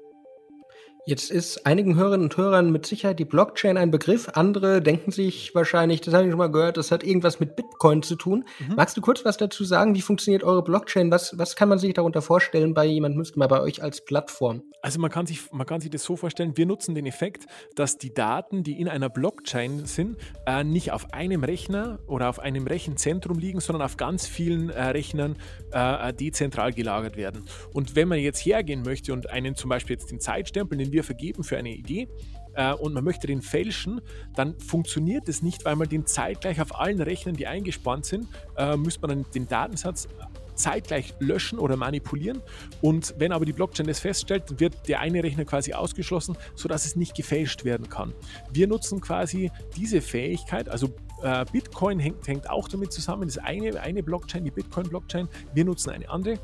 Jetzt 1.06 1.31
ist 1.31 1.67
einigen 1.67 1.97
Hörerinnen 1.97 2.25
und 2.25 2.37
Hörern 2.37 2.70
mit 2.70 2.87
Sicherheit 2.87 3.19
die 3.19 3.25
Blockchain 3.25 3.76
ein 3.76 3.91
Begriff. 3.91 4.29
Andere 4.35 4.82
denken 4.82 5.11
sich 5.11 5.55
wahrscheinlich, 5.55 6.00
das 6.00 6.14
habe 6.14 6.25
ich 6.25 6.31
schon 6.31 6.38
mal 6.38 6.50
gehört, 6.50 6.76
das 6.76 6.91
hat 6.91 7.02
irgendwas 7.02 7.41
mit 7.41 7.56
Bitcoin 7.56 8.02
zu 8.02 8.17
tun. 8.17 8.44
Mhm. 8.58 8.75
Magst 8.76 8.97
du 8.97 9.00
kurz 9.00 9.25
was 9.25 9.37
dazu 9.37 9.64
sagen? 9.64 9.94
Wie 9.94 10.02
funktioniert 10.02 10.44
eure 10.44 10.62
Blockchain? 10.62 11.11
Was, 11.11 11.39
was 11.39 11.56
kann 11.56 11.69
man 11.69 11.79
sich 11.79 11.94
darunter 11.94 12.22
vorstellen 12.22 12.74
bei 12.74 12.84
jemand 12.84 13.17
müsste 13.17 13.39
mal 13.39 13.48
bei 13.48 13.60
euch 13.60 13.82
als 13.82 14.05
Plattform? 14.05 14.63
Also 14.82 14.98
man 14.98 15.10
kann, 15.10 15.27
sich, 15.27 15.53
man 15.53 15.67
kann 15.67 15.81
sich 15.81 15.91
das 15.91 16.05
so 16.05 16.17
vorstellen, 16.17 16.56
wir 16.56 16.65
nutzen 16.65 16.94
den 16.94 17.06
Effekt, 17.06 17.46
dass 17.74 17.98
die 17.98 18.15
Daten, 18.15 18.63
die 18.63 18.81
in 18.81 18.89
einer 18.89 19.10
Blockchain 19.10 19.84
sind, 19.84 20.17
äh, 20.46 20.65
nicht 20.65 20.93
auf 20.93 21.13
einem 21.13 21.44
Rechner 21.44 21.98
oder 22.06 22.29
auf 22.29 22.39
einem 22.39 22.67
Rechenzentrum 22.67 23.39
liegen, 23.39 23.60
sondern 23.60 23.82
auf 23.82 23.96
ganz 23.96 24.27
vielen 24.27 24.70
äh, 24.70 24.82
Rechnern 24.84 25.36
äh, 25.72 26.15
dezentral 26.15 26.72
gelagert 26.72 27.17
werden. 27.17 27.44
Und 27.74 27.94
wenn 27.94 28.08
man 28.08 28.19
jetzt 28.19 28.41
hergehen 28.41 28.82
möchte 28.82 29.13
und 29.13 29.29
einen 29.29 29.55
zum 29.55 29.69
Beispiel 29.69 29.96
jetzt 29.96 30.10
den 30.10 30.20
Zeitstempel, 30.20 30.79
den 30.79 30.90
wir 30.93 31.05
vergeben 31.05 31.44
für 31.44 31.56
eine 31.56 31.70
Idee, 31.70 32.09
äh, 32.55 32.73
und 32.73 32.94
man 32.94 33.05
möchte 33.05 33.27
den 33.27 33.43
fälschen, 33.43 34.01
dann 34.35 34.59
funktioniert 34.59 35.29
es 35.29 35.43
nicht, 35.43 35.65
weil 35.65 35.77
man 35.77 35.89
den 35.89 36.06
zeitgleich 36.06 36.61
auf 36.61 36.79
allen 36.79 37.01
Rechnern, 37.01 37.37
die 37.37 37.47
eingespannt 37.47 38.06
sind, 38.06 38.27
äh, 38.56 38.77
müsste 38.77 39.06
man 39.06 39.11
dann 39.11 39.32
den 39.32 39.49
Datensatz 39.49 40.09
zeitgleich 40.55 41.15
löschen 41.20 41.59
oder 41.59 41.77
manipulieren. 41.77 42.43
Und 42.82 43.15
wenn 43.19 43.32
aber 43.32 43.47
die 43.47 43.53
Blockchain 43.53 43.87
das 43.87 44.01
feststellt, 44.01 44.61
wird 44.61 44.89
der 44.89 45.01
eine 45.01 45.23
Rechner 45.23 45.44
quasi 45.44 45.73
ausgeschlossen, 45.73 46.37
sodass 46.55 46.85
es 46.85 46.97
nicht 46.97 47.15
gefälscht 47.15 47.65
werden 47.65 47.89
kann. 47.89 48.13
Wir 48.53 48.67
nutzen 48.67 49.01
quasi 49.01 49.51
diese 49.77 50.03
Fähigkeit, 50.03 50.69
also 50.69 50.89
äh, 51.23 51.47
Bitcoin 51.51 51.99
hängt, 51.99 52.29
hängt, 52.29 52.51
auch 52.51 52.69
damit 52.69 52.93
zusammen, 52.93 53.23
das 53.23 53.37
ist 53.37 53.43
eine, 53.43 53.81
eine 53.81 54.03
Blockchain, 54.03 54.44
die 54.44 54.51
Bitcoin-Blockchain. 54.51 55.29
Wir 55.55 55.65
nutzen 55.65 55.91
eine 55.91 56.09
andere. 56.11 56.39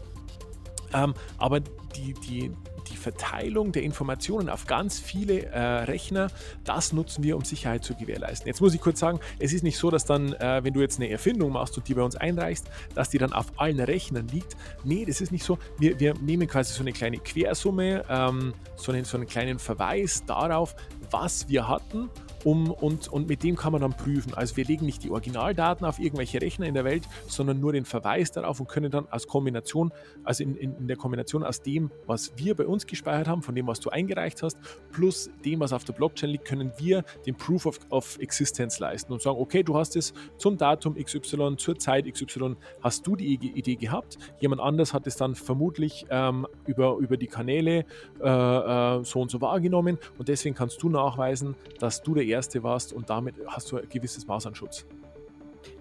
Ähm, 0.95 1.15
aber 1.37 1.61
die, 1.61 2.15
die, 2.27 2.53
die 2.91 2.97
Verteilung 2.97 3.73
der 3.73 3.83
Informationen 3.83 4.49
auf 4.49 4.67
ganz 4.67 4.99
viele 4.99 5.47
äh, 5.47 5.61
Rechner, 5.61 6.29
das 6.65 6.93
nutzen 6.93 7.23
wir, 7.23 7.37
um 7.37 7.45
Sicherheit 7.45 7.85
zu 7.85 7.95
gewährleisten. 7.95 8.47
Jetzt 8.47 8.61
muss 8.61 8.75
ich 8.75 8.81
kurz 8.81 9.01
sagen, 9.01 9.21
es 9.39 9.53
ist 9.53 9.63
nicht 9.63 9.79
so, 9.79 9.91
dass 9.91 10.05
dann, 10.05 10.33
äh, 10.35 10.63
wenn 10.65 10.73
du 10.73 10.81
jetzt 10.81 10.99
eine 10.99 11.11
Erfindung 11.11 11.53
machst 11.53 11.77
und 11.77 11.89
die 11.89 11.95
bei 11.95 12.03
uns 12.03 12.17
einreichst, 12.17 12.67
dass 12.95 13.11
die 13.11 13.19
dann 13.19 13.33
auf 13.33 13.47
allen 13.57 13.81
Rechnern 13.81 14.29
liegt. 14.29 14.57
Nee, 14.85 15.05
das 15.05 15.21
ist 15.21 15.33
nicht 15.33 15.45
so. 15.45 15.59
Wir, 15.79 15.99
wir 16.01 16.15
nehmen 16.15 16.49
quasi 16.49 16.73
so 16.73 16.81
eine 16.83 16.93
kleine 16.93 17.19
Quersumme, 17.19 18.05
ähm, 18.09 18.55
so, 18.77 18.93
einen, 18.93 19.05
so 19.05 19.17
einen 19.17 19.27
kleinen 19.27 19.59
Verweis 19.59 20.25
darauf, 20.27 20.75
was 21.11 21.49
wir 21.49 21.69
hatten 21.69 22.11
um, 22.45 22.71
und, 22.71 23.09
und 23.09 23.29
mit 23.29 23.43
dem 23.43 23.57
kann 23.57 23.73
man 23.73 23.81
dann 23.81 23.93
prüfen. 23.93 24.35
Also 24.35 24.57
wir 24.57 24.65
legen 24.65 24.87
nicht 24.87 25.03
die 25.03 25.11
Originaldaten 25.11 25.87
auf 25.87 25.99
irgendwelche 25.99 26.41
Rechner 26.41 26.67
in 26.67 26.75
der 26.75 26.85
Welt, 26.85 27.05
sondern 27.27 27.61
nur 27.61 27.73
den 27.73 27.85
Verweis 27.85 28.33
darauf 28.33 28.61
und 28.61 28.69
können 28.69 28.91
dann 28.91 29.07
als 29.11 29.27
Kombination, 29.27 29.93
also 30.25 30.43
in, 30.43 30.57
in, 30.57 30.77
in 30.77 30.89
der 30.89 30.97
Kombination 30.97 31.43
aus 31.43 31.63
dem, 31.63 31.91
was 32.07 32.33
wir 32.37 32.55
bei 32.55 32.67
uns 32.67 32.87
gespeichert 32.87 33.29
haben, 33.29 33.43
von 33.43 33.55
dem, 33.55 33.67
was 33.67 33.81
du 33.81 33.91
eingereicht 33.91 34.43
hast, 34.43 34.59
plus 34.93 35.31
dem, 35.45 35.61
was 35.61 35.73
auf 35.73 35.85
der 35.85 35.93
Blockchain 35.93 36.31
liegt, 36.31 36.45
können 36.45 36.73
wir 36.79 37.05
den 37.27 37.35
Proof 37.35 37.67
of, 37.67 37.81
of 37.91 38.19
Existence 38.19 38.79
leisten 38.79 39.13
und 39.13 39.23
sagen, 39.23 39.39
okay, 39.39 39.63
du 39.63 39.77
hast 39.77 39.97
es 39.97 40.13
zum 40.39 40.57
Datum 40.57 40.95
XY, 40.95 41.57
zur 41.57 41.79
Zeit 41.79 42.07
XY, 42.11 42.57
hast 42.81 43.07
du 43.07 43.17
die 43.17 43.35
Idee 43.35 43.77
gehabt. 43.77 44.19
Jemand 44.41 44.61
anders 44.61 44.93
hat 44.93 45.07
es 45.07 45.17
dann 45.17 45.35
vermutlich 45.35 46.07
ähm, 46.11 46.47
über, 46.67 46.97
über 46.99 47.17
die 47.17 47.27
Kanäle 47.27 47.85
äh, 48.21 48.29
äh, 48.29 49.05
so 49.05 49.21
und 49.21 49.31
so 49.31 49.41
wahrgenommen 49.41 49.99
und 50.19 50.29
deswegen 50.29 50.55
kannst 50.55 50.83
du 50.83 50.89
nachweisen, 50.89 51.55
dass 51.79 52.03
du 52.03 52.15
der 52.15 52.25
Erste 52.25 52.36
warst 52.63 52.93
und 52.93 53.11
damit 53.11 53.35
hast 53.47 53.71
du 53.73 53.79
ein 53.79 53.89
gewisses 53.89 54.27
Maß 54.27 54.47
an 54.47 54.55
Schutz. 54.55 54.85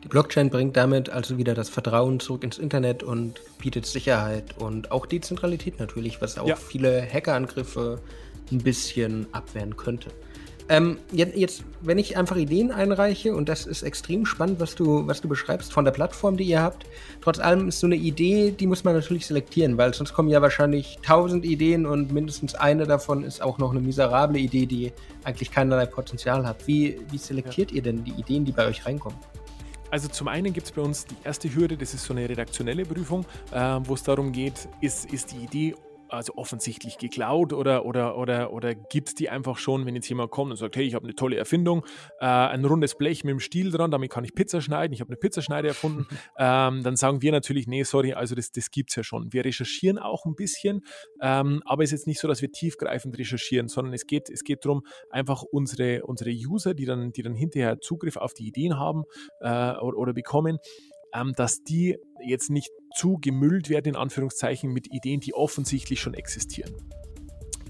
Die 0.04 0.08
Blockchain 0.08 0.50
bringt 0.50 0.78
damit 0.78 1.10
also 1.10 1.38
wieder 1.38 1.54
das 1.54 1.70
Vertrauen 1.70 2.20
zurück 2.20 2.44
ins 2.44 2.58
Internet 2.58 3.04
und 3.04 3.42
bietet 3.58 3.86
Sicherheit 3.86 4.58
und 4.58 4.92
auch 4.92 5.06
Dezentralität 5.06 5.80
natürlich, 5.80 6.22
was 6.22 6.38
auch 6.38 6.48
ja. 6.48 6.56
viele 6.56 7.02
Hackerangriffe 7.02 8.02
ein 8.52 8.60
bisschen 8.60 9.28
abwehren 9.32 9.76
könnte. 9.78 10.10
Ähm, 10.68 10.98
jetzt, 11.12 11.36
jetzt, 11.38 11.64
wenn 11.82 12.00
ich 12.00 12.18
einfach 12.18 12.38
Ideen 12.38 12.72
einreiche, 12.72 13.36
und 13.36 13.50
das 13.50 13.68
ist 13.68 13.84
extrem 13.84 14.26
spannend, 14.26 14.60
was 14.60 14.74
du, 14.74 15.06
was 15.06 15.22
du 15.22 15.28
beschreibst 15.28 15.72
von 15.72 15.86
der 15.86 15.92
Plattform, 15.92 16.38
die 16.38 16.46
ihr 16.46 16.62
habt, 16.62 16.88
trotz 17.22 17.38
allem 17.38 17.68
ist 17.68 17.80
so 17.80 17.86
eine 17.86 17.96
Idee, 17.96 18.52
die 18.52 18.66
muss 18.66 18.84
man 18.84 18.96
natürlich 18.96 19.28
selektieren, 19.28 19.78
weil 19.78 19.94
sonst 19.94 20.14
kommen 20.14 20.30
ja 20.30 20.42
wahrscheinlich 20.42 20.98
tausend 21.04 21.46
Ideen 21.46 21.86
und 21.86 22.12
mindestens 22.12 22.56
eine 22.56 22.88
davon 22.88 23.24
ist 23.24 23.44
auch 23.44 23.60
noch 23.60 23.72
eine 23.72 23.80
miserable 23.80 24.40
Idee, 24.40 24.66
die 24.66 24.92
eigentlich 25.24 25.52
keinerlei 25.52 25.86
Potenzial 25.86 26.48
hat. 26.48 26.66
Wie, 26.66 27.00
wie 27.12 27.18
selektiert 27.20 27.70
ja. 27.70 27.78
ihr 27.78 27.84
denn 27.84 28.04
die 28.04 28.14
Ideen, 28.14 28.44
die 28.44 28.52
bei 28.52 28.66
euch 28.66 28.86
reinkommen? 28.88 29.20
Also 29.92 30.08
zum 30.08 30.28
einen 30.28 30.52
gibt 30.52 30.66
es 30.66 30.72
bei 30.72 30.82
uns 30.82 31.06
die 31.06 31.16
erste 31.24 31.54
Hürde, 31.54 31.78
das 31.78 31.94
ist 31.94 32.06
so 32.06 32.14
eine 32.14 32.28
redaktionelle 32.28 32.86
Prüfung, 32.86 33.24
äh, 33.52 33.80
wo 33.84 33.94
es 33.94 34.02
darum 34.02 34.32
geht, 34.32 34.68
ist, 34.82 35.14
ist 35.14 35.32
die 35.32 35.44
Idee 35.44 35.76
also 36.16 36.34
offensichtlich 36.36 36.98
geklaut 36.98 37.54
oder, 37.54 37.86
oder, 37.86 38.18
oder, 38.18 38.52
oder 38.52 38.76
gibt 38.76 39.10
es 39.10 39.16
die 39.16 39.30
einfach 39.30 39.58
schon, 39.58 39.86
wenn 39.86 39.96
jetzt 39.96 40.10
jemand 40.10 40.32
kommt 40.32 40.52
und 40.52 40.58
sagt, 40.58 40.76
hey, 40.76 40.86
ich 40.86 40.96
habe 40.96 41.06
eine 41.06 41.16
tolle 41.16 41.38
Erfindung, 41.38 41.86
äh, 42.20 42.26
ein 42.26 42.66
rundes 42.66 42.96
Blech 42.96 43.24
mit 43.24 43.32
dem 43.32 43.40
Stiel 43.40 43.72
dran, 43.72 43.92
damit 43.92 44.12
kann 44.12 44.24
ich 44.24 44.34
Pizza 44.34 44.62
schneiden, 44.62 44.94
ich 44.94 45.02
habe 45.02 45.10
eine 45.10 45.18
Pizzaschneide 45.18 45.68
erfunden, 45.68 46.08
ähm, 46.38 46.84
dann 46.84 46.96
sagen 46.96 47.22
wir 47.22 47.32
natürlich, 47.32 47.68
nee, 47.68 47.84
sorry, 47.84 48.14
also 48.14 48.36
das, 48.36 48.52
das 48.52 48.72
gibt 48.72 48.90
es 48.92 48.96
ja 48.96 49.04
schon. 49.04 49.32
Wir 49.34 49.46
recherchieren 49.46 49.98
auch 50.00 50.26
ein 50.26 50.36
bisschen, 50.36 50.84
ähm, 51.22 51.62
aber 51.66 51.84
es 51.84 51.90
ist 51.92 52.00
jetzt 52.00 52.08
nicht 52.08 52.20
so, 52.20 52.28
dass 52.28 52.42
wir 52.42 52.52
tiefgreifend 52.52 53.18
recherchieren, 53.18 53.68
sondern 53.68 53.94
es 53.94 54.08
geht, 54.08 54.30
es 54.30 54.44
geht 54.44 54.66
darum, 54.66 54.84
einfach 55.10 55.44
unsere, 55.44 56.06
unsere 56.06 56.32
User, 56.32 56.74
die 56.74 56.86
dann, 56.86 57.12
die 57.12 57.22
dann 57.22 57.36
hinterher 57.36 57.80
Zugriff 57.80 58.18
auf 58.18 58.34
die 58.34 58.48
Ideen 58.48 58.80
haben 58.80 59.04
äh, 59.40 59.48
oder, 59.48 59.98
oder 59.98 60.14
bekommen, 60.14 60.60
ähm, 61.14 61.34
dass 61.36 61.64
die 61.64 61.98
jetzt 62.24 62.50
nicht 62.50 62.72
zu 62.96 63.18
gemüllt 63.20 63.70
werden, 63.70 63.90
in 63.90 63.96
Anführungszeichen, 63.96 64.72
mit 64.72 64.94
Ideen, 64.94 65.20
die 65.20 65.34
offensichtlich 65.34 66.00
schon 66.00 66.14
existieren. 66.14 66.74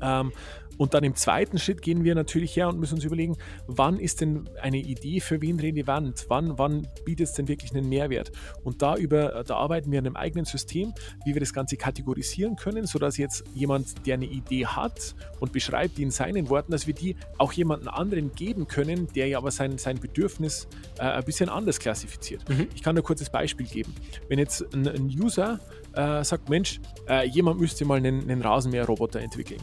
Ähm, 0.01 0.31
und 0.77 0.93
dann 0.93 1.03
im 1.03 1.15
zweiten 1.15 1.57
Schritt 1.57 1.81
gehen 1.81 2.03
wir 2.03 2.15
natürlich 2.15 2.55
her 2.55 2.67
und 2.67 2.79
müssen 2.79 2.95
uns 2.95 3.03
überlegen, 3.03 3.37
wann 3.67 3.99
ist 3.99 4.21
denn 4.21 4.49
eine 4.61 4.77
Idee 4.77 5.19
für 5.19 5.41
wen 5.41 5.59
relevant? 5.59 6.25
Wann, 6.27 6.57
wann 6.57 6.87
bietet 7.05 7.27
es 7.27 7.33
denn 7.33 7.47
wirklich 7.47 7.73
einen 7.73 7.87
Mehrwert? 7.87 8.31
Und 8.63 8.81
da, 8.81 8.95
über, 8.95 9.43
da 9.45 9.55
arbeiten 9.55 9.91
wir 9.91 9.99
an 9.99 10.05
einem 10.05 10.15
eigenen 10.15 10.45
System, 10.45 10.93
wie 11.25 11.33
wir 11.33 11.39
das 11.39 11.53
Ganze 11.53 11.77
kategorisieren 11.77 12.55
können, 12.55 12.85
sodass 12.85 13.17
jetzt 13.17 13.43
jemand, 13.53 14.05
der 14.05 14.15
eine 14.15 14.25
Idee 14.25 14.65
hat 14.65 15.15
und 15.39 15.51
beschreibt 15.51 15.97
die 15.97 16.03
in 16.03 16.11
seinen 16.11 16.49
Worten, 16.49 16.71
dass 16.71 16.87
wir 16.87 16.93
die 16.93 17.15
auch 17.37 17.53
jemandem 17.53 17.89
anderen 17.89 18.33
geben 18.33 18.67
können, 18.67 19.07
der 19.15 19.27
ja 19.27 19.37
aber 19.37 19.51
sein, 19.51 19.77
sein 19.77 19.99
Bedürfnis 19.99 20.67
äh, 20.99 21.03
ein 21.03 21.23
bisschen 21.23 21.49
anders 21.49 21.79
klassifiziert. 21.79 22.47
Mhm. 22.49 22.67
Ich 22.75 22.83
kann 22.83 22.97
ein 22.97 23.03
kurzes 23.03 23.29
Beispiel 23.29 23.67
geben. 23.67 23.93
Wenn 24.27 24.39
jetzt 24.39 24.73
ein, 24.73 24.87
ein 24.87 25.05
User 25.05 25.59
äh, 25.93 26.23
sagt, 26.23 26.49
Mensch, 26.49 26.79
äh, 27.07 27.27
jemand 27.27 27.59
müsste 27.59 27.85
mal 27.85 27.97
einen, 27.97 28.29
einen 28.29 28.41
Rasenmäherroboter 28.41 29.19
entwickeln 29.21 29.61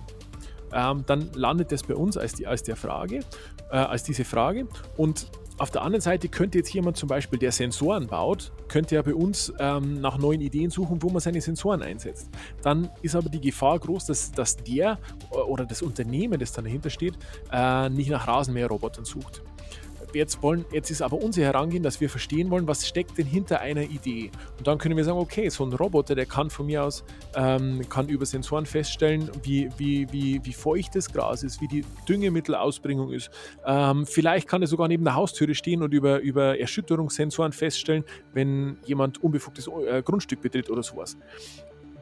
ähm, 0.72 1.04
dann 1.06 1.30
landet 1.34 1.72
das 1.72 1.82
bei 1.82 1.94
uns 1.94 2.16
als, 2.16 2.34
die, 2.34 2.46
als 2.46 2.62
der 2.62 2.76
Frage, 2.76 3.20
äh, 3.70 3.76
als 3.76 4.02
diese 4.02 4.24
Frage. 4.24 4.66
Und 4.96 5.26
auf 5.58 5.70
der 5.70 5.82
anderen 5.82 6.00
Seite 6.00 6.28
könnte 6.28 6.58
jetzt 6.58 6.72
jemand 6.72 6.96
zum 6.96 7.08
Beispiel, 7.08 7.38
der 7.38 7.52
Sensoren 7.52 8.06
baut, 8.06 8.52
könnte 8.68 8.94
ja 8.94 9.02
bei 9.02 9.14
uns 9.14 9.52
ähm, 9.58 10.00
nach 10.00 10.18
neuen 10.18 10.40
Ideen 10.40 10.70
suchen, 10.70 11.02
wo 11.02 11.10
man 11.10 11.20
seine 11.20 11.40
Sensoren 11.40 11.82
einsetzt. 11.82 12.30
Dann 12.62 12.90
ist 13.02 13.14
aber 13.14 13.28
die 13.28 13.40
Gefahr 13.40 13.78
groß, 13.78 14.06
dass, 14.06 14.32
dass 14.32 14.56
der 14.56 14.98
oder 15.30 15.64
das 15.64 15.82
Unternehmen, 15.82 16.40
das 16.40 16.52
dann 16.52 16.64
dahinter 16.64 16.90
steht, 16.90 17.14
äh, 17.52 17.88
nicht 17.90 18.10
nach 18.10 18.26
Rasenmäherrobotern 18.26 19.04
sucht 19.04 19.42
jetzt 20.14 20.42
wollen, 20.42 20.64
jetzt 20.72 20.90
ist 20.90 21.02
aber 21.02 21.16
unser 21.16 21.42
Herangehen, 21.42 21.82
dass 21.82 22.00
wir 22.00 22.08
verstehen 22.08 22.50
wollen, 22.50 22.66
was 22.66 22.86
steckt 22.86 23.18
denn 23.18 23.26
hinter 23.26 23.60
einer 23.60 23.82
Idee. 23.82 24.30
Und 24.58 24.66
dann 24.66 24.78
können 24.78 24.96
wir 24.96 25.04
sagen, 25.04 25.18
okay, 25.18 25.48
so 25.48 25.64
ein 25.64 25.72
Roboter, 25.72 26.14
der 26.14 26.26
kann 26.26 26.50
von 26.50 26.66
mir 26.66 26.84
aus, 26.84 27.04
ähm, 27.34 27.82
kann 27.88 28.08
über 28.08 28.26
Sensoren 28.26 28.66
feststellen, 28.66 29.30
wie, 29.42 29.68
wie, 29.76 30.06
wie, 30.12 30.40
wie 30.44 30.52
feucht 30.52 30.94
das 30.94 31.12
Gras 31.12 31.42
ist, 31.42 31.60
wie 31.60 31.68
die 31.68 31.84
Düngemittelausbringung 32.08 33.12
ist. 33.12 33.30
Ähm, 33.66 34.06
vielleicht 34.06 34.48
kann 34.48 34.62
er 34.62 34.68
sogar 34.68 34.88
neben 34.88 35.04
der 35.04 35.14
Haustüre 35.14 35.54
stehen 35.54 35.82
und 35.82 35.92
über, 35.94 36.20
über 36.20 36.58
Erschütterungssensoren 36.58 37.52
feststellen, 37.52 38.04
wenn 38.32 38.78
jemand 38.84 39.22
unbefugtes 39.22 39.68
äh, 39.68 40.02
Grundstück 40.02 40.40
betritt 40.42 40.70
oder 40.70 40.82
sowas. 40.82 41.16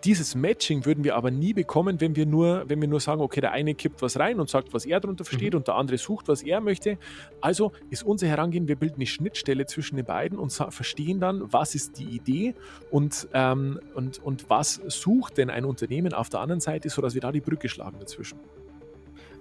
Dieses 0.04 0.34
Matching 0.34 0.86
würden 0.86 1.04
wir 1.04 1.14
aber 1.14 1.30
nie 1.30 1.52
bekommen, 1.52 2.00
wenn 2.00 2.16
wir 2.16 2.24
nur, 2.24 2.64
wenn 2.68 2.80
wir 2.80 2.88
nur 2.88 3.00
sagen, 3.00 3.20
okay, 3.20 3.42
der 3.42 3.52
eine 3.52 3.74
kippt 3.74 4.00
was 4.00 4.18
rein 4.18 4.40
und 4.40 4.48
sagt, 4.48 4.72
was 4.72 4.86
er 4.86 4.98
darunter 4.98 5.24
versteht 5.24 5.52
mhm. 5.52 5.58
und 5.58 5.68
der 5.68 5.74
andere 5.74 5.98
sucht, 5.98 6.28
was 6.28 6.42
er 6.42 6.62
möchte. 6.62 6.96
Also 7.42 7.72
ist 7.90 8.02
unser 8.04 8.26
Herangehen, 8.26 8.66
wir 8.66 8.76
bilden 8.76 8.96
eine 8.96 9.06
Schnittstelle 9.06 9.66
zwischen 9.66 9.96
den 9.96 10.06
beiden 10.06 10.38
und 10.38 10.52
verstehen 10.52 11.20
dann, 11.20 11.52
was 11.52 11.74
ist 11.74 11.98
die 11.98 12.04
Idee 12.04 12.54
und, 12.90 13.28
ähm, 13.34 13.78
und, 13.94 14.22
und 14.22 14.48
was 14.48 14.80
sucht 14.86 15.36
denn 15.36 15.50
ein 15.50 15.66
Unternehmen 15.66 16.14
auf 16.14 16.30
der 16.30 16.40
anderen 16.40 16.60
Seite, 16.60 16.88
sodass 16.88 17.12
wir 17.12 17.20
da 17.20 17.30
die 17.30 17.40
Brücke 17.40 17.68
schlagen 17.68 17.98
dazwischen. 18.00 18.38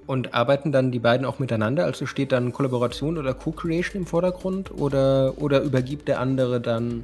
Und 0.07 0.33
arbeiten 0.33 0.71
dann 0.71 0.91
die 0.91 0.99
beiden 0.99 1.25
auch 1.25 1.39
miteinander? 1.39 1.85
Also 1.85 2.05
steht 2.05 2.31
dann 2.31 2.51
Kollaboration 2.51 3.17
oder 3.17 3.33
Co-Creation 3.33 4.01
im 4.01 4.07
Vordergrund 4.07 4.71
oder, 4.71 5.35
oder 5.37 5.61
übergibt 5.61 6.07
der 6.07 6.19
andere 6.19 6.59
dann 6.59 7.03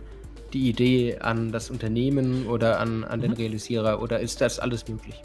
die 0.55 0.69
Idee 0.69 1.17
an 1.19 1.51
das 1.51 1.69
Unternehmen 1.69 2.47
oder 2.47 2.79
an, 2.79 3.03
an 3.03 3.19
den 3.19 3.31
mhm. 3.31 3.37
Realisierer 3.37 4.01
oder 4.01 4.21
ist 4.21 4.39
das 4.39 4.57
alles 4.57 4.87
möglich? 4.87 5.21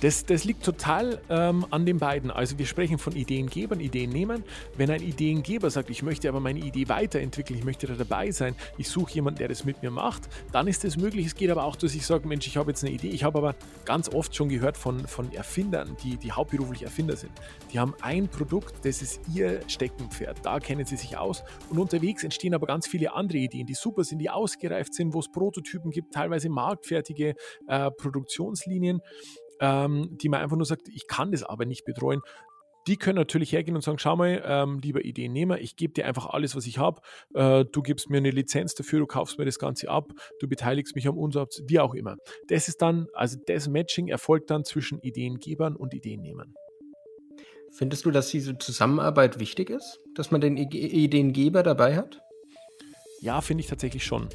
Das, 0.00 0.24
das 0.24 0.44
liegt 0.44 0.64
total 0.64 1.20
ähm, 1.28 1.66
an 1.70 1.84
den 1.84 1.98
beiden. 1.98 2.30
Also 2.30 2.58
wir 2.58 2.64
sprechen 2.64 2.98
von 2.98 3.14
Ideengebern, 3.14 3.80
Ideennehmern. 3.80 4.42
Wenn 4.76 4.90
ein 4.90 5.02
Ideengeber 5.02 5.70
sagt, 5.70 5.90
ich 5.90 6.02
möchte 6.02 6.28
aber 6.28 6.40
meine 6.40 6.60
Idee 6.60 6.88
weiterentwickeln, 6.88 7.58
ich 7.58 7.64
möchte 7.64 7.86
da 7.86 7.94
dabei 7.94 8.30
sein, 8.30 8.54
ich 8.78 8.88
suche 8.88 9.12
jemanden, 9.12 9.38
der 9.38 9.48
das 9.48 9.64
mit 9.64 9.82
mir 9.82 9.90
macht, 9.90 10.28
dann 10.52 10.66
ist 10.66 10.84
das 10.84 10.96
möglich. 10.96 11.26
Es 11.26 11.34
geht 11.34 11.50
aber 11.50 11.64
auch, 11.64 11.76
dass 11.76 11.94
ich 11.94 12.06
sage, 12.06 12.26
Mensch, 12.26 12.46
ich 12.46 12.56
habe 12.56 12.70
jetzt 12.70 12.82
eine 12.82 12.94
Idee. 12.94 13.08
Ich 13.08 13.24
habe 13.24 13.38
aber 13.38 13.54
ganz 13.84 14.08
oft 14.08 14.34
schon 14.34 14.48
gehört 14.48 14.78
von, 14.78 15.06
von 15.06 15.30
Erfindern, 15.32 15.96
die, 16.02 16.16
die 16.16 16.32
hauptberuflich 16.32 16.82
Erfinder 16.82 17.16
sind. 17.16 17.32
Die 17.72 17.78
haben 17.78 17.94
ein 18.00 18.28
Produkt, 18.28 18.84
das 18.84 19.02
ist 19.02 19.20
ihr 19.34 19.60
Steckenpferd. 19.68 20.38
Da 20.42 20.60
kennen 20.60 20.86
sie 20.86 20.96
sich 20.96 21.18
aus. 21.18 21.44
Und 21.68 21.78
unterwegs 21.78 22.24
entstehen 22.24 22.54
aber 22.54 22.66
ganz 22.66 22.86
viele 22.86 23.12
andere 23.12 23.38
Ideen, 23.38 23.66
die 23.66 23.74
super 23.74 24.04
sind, 24.04 24.18
die 24.18 24.30
ausgereift 24.30 24.94
sind, 24.94 25.12
wo 25.12 25.20
es 25.20 25.30
Prototypen 25.30 25.90
gibt, 25.90 26.14
teilweise 26.14 26.48
marktfertige 26.48 27.34
äh, 27.66 27.90
Produktionslinien 27.90 29.02
ähm, 29.60 30.16
die 30.20 30.28
man 30.28 30.40
einfach 30.40 30.56
nur 30.56 30.66
sagt, 30.66 30.88
ich 30.88 31.06
kann 31.06 31.32
das 31.32 31.42
aber 31.42 31.66
nicht 31.66 31.84
betreuen. 31.84 32.22
Die 32.86 32.96
können 32.96 33.16
natürlich 33.16 33.52
hergehen 33.52 33.76
und 33.76 33.82
sagen, 33.82 33.98
schau 33.98 34.16
mal, 34.16 34.42
ähm, 34.44 34.78
lieber 34.78 35.04
Ideennehmer, 35.04 35.60
ich 35.60 35.76
gebe 35.76 35.92
dir 35.92 36.06
einfach 36.06 36.26
alles, 36.26 36.56
was 36.56 36.66
ich 36.66 36.78
habe. 36.78 37.02
Äh, 37.34 37.66
du 37.70 37.82
gibst 37.82 38.08
mir 38.08 38.16
eine 38.16 38.30
Lizenz 38.30 38.74
dafür, 38.74 39.00
du 39.00 39.06
kaufst 39.06 39.38
mir 39.38 39.44
das 39.44 39.58
Ganze 39.58 39.90
ab, 39.90 40.12
du 40.40 40.48
beteiligst 40.48 40.94
mich 40.94 41.06
am 41.06 41.18
Umsatz, 41.18 41.60
wie 41.66 41.78
auch 41.78 41.94
immer. 41.94 42.16
Das 42.48 42.68
ist 42.68 42.80
dann, 42.80 43.06
also 43.12 43.38
das 43.46 43.68
Matching 43.68 44.08
erfolgt 44.08 44.50
dann 44.50 44.64
zwischen 44.64 44.98
Ideengebern 45.00 45.76
und 45.76 45.92
Ideennehmern. 45.92 46.54
Findest 47.72 48.04
du, 48.04 48.10
dass 48.10 48.30
diese 48.30 48.58
Zusammenarbeit 48.58 49.38
wichtig 49.38 49.70
ist? 49.70 50.00
Dass 50.14 50.30
man 50.30 50.40
den 50.40 50.56
Ideengeber 50.56 51.62
dabei 51.62 51.96
hat? 51.96 52.20
Ja, 53.20 53.40
finde 53.42 53.62
ich 53.62 53.68
tatsächlich 53.68 54.04
schon. 54.04 54.28